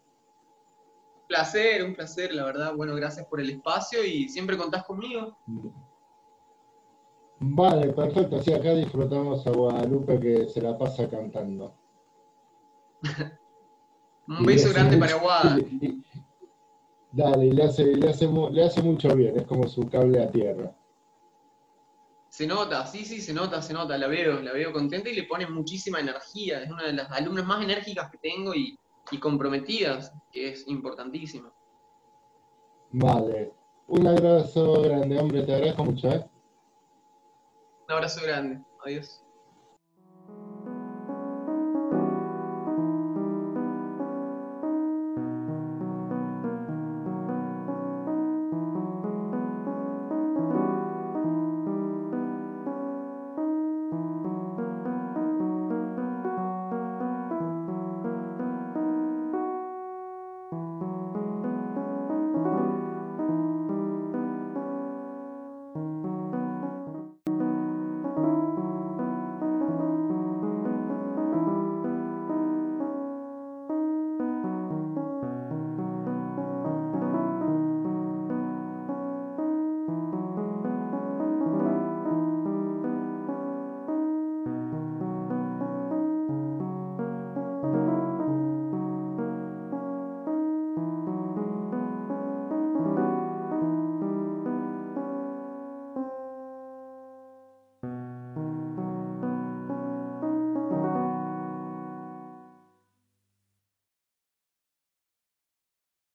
placer, 1.27 1.83
un 1.83 1.95
placer, 1.95 2.33
la 2.33 2.45
verdad. 2.45 2.75
Bueno, 2.75 2.95
gracias 2.95 3.25
por 3.25 3.41
el 3.41 3.49
espacio 3.49 4.03
y 4.03 4.29
siempre 4.29 4.57
contás 4.57 4.83
conmigo. 4.83 5.37
Vale, 7.39 7.91
perfecto. 7.93 8.41
Sí, 8.41 8.53
acá 8.53 8.73
disfrutamos 8.75 9.45
a 9.47 9.51
Guadalupe 9.51 10.19
que 10.19 10.47
se 10.47 10.61
la 10.61 10.77
pasa 10.77 11.09
cantando. 11.09 11.75
un 14.27 14.45
beso 14.45 14.71
grande 14.71 14.97
para 14.97 15.15
Guada. 15.15 15.57
Dale, 17.11 17.53
le 17.53 17.63
hace, 17.63 17.85
le, 17.95 18.09
hace, 18.09 18.27
le 18.27 18.63
hace 18.63 18.83
mucho 18.83 19.15
bien, 19.15 19.37
es 19.37 19.45
como 19.45 19.69
su 19.69 19.87
cable 19.89 20.21
a 20.21 20.29
tierra. 20.29 20.75
Se 22.27 22.45
nota, 22.45 22.85
sí, 22.85 23.05
sí, 23.05 23.21
se 23.21 23.33
nota, 23.33 23.61
se 23.61 23.73
nota, 23.73 23.97
la 23.97 24.07
veo, 24.07 24.41
la 24.41 24.51
veo 24.51 24.73
contenta 24.73 25.09
y 25.09 25.15
le 25.15 25.23
pone 25.23 25.47
muchísima 25.47 26.01
energía. 26.01 26.61
Es 26.61 26.69
una 26.69 26.83
de 26.83 26.91
las 26.91 27.09
alumnas 27.09 27.45
más 27.45 27.63
enérgicas 27.63 28.11
que 28.11 28.17
tengo 28.17 28.53
y, 28.53 28.77
y 29.11 29.19
comprometidas, 29.19 30.13
que 30.31 30.49
es 30.49 30.67
importantísimo. 30.67 31.51
Vale. 32.91 33.53
Un 33.87 34.07
abrazo 34.07 34.81
grande, 34.81 35.19
hombre, 35.19 35.43
te 35.43 35.53
agradezco 35.53 35.85
mucho, 35.85 36.11
¿eh? 36.11 36.25
Un 37.87 37.93
abrazo 37.93 38.21
grande. 38.23 38.63
Adiós. 38.83 39.24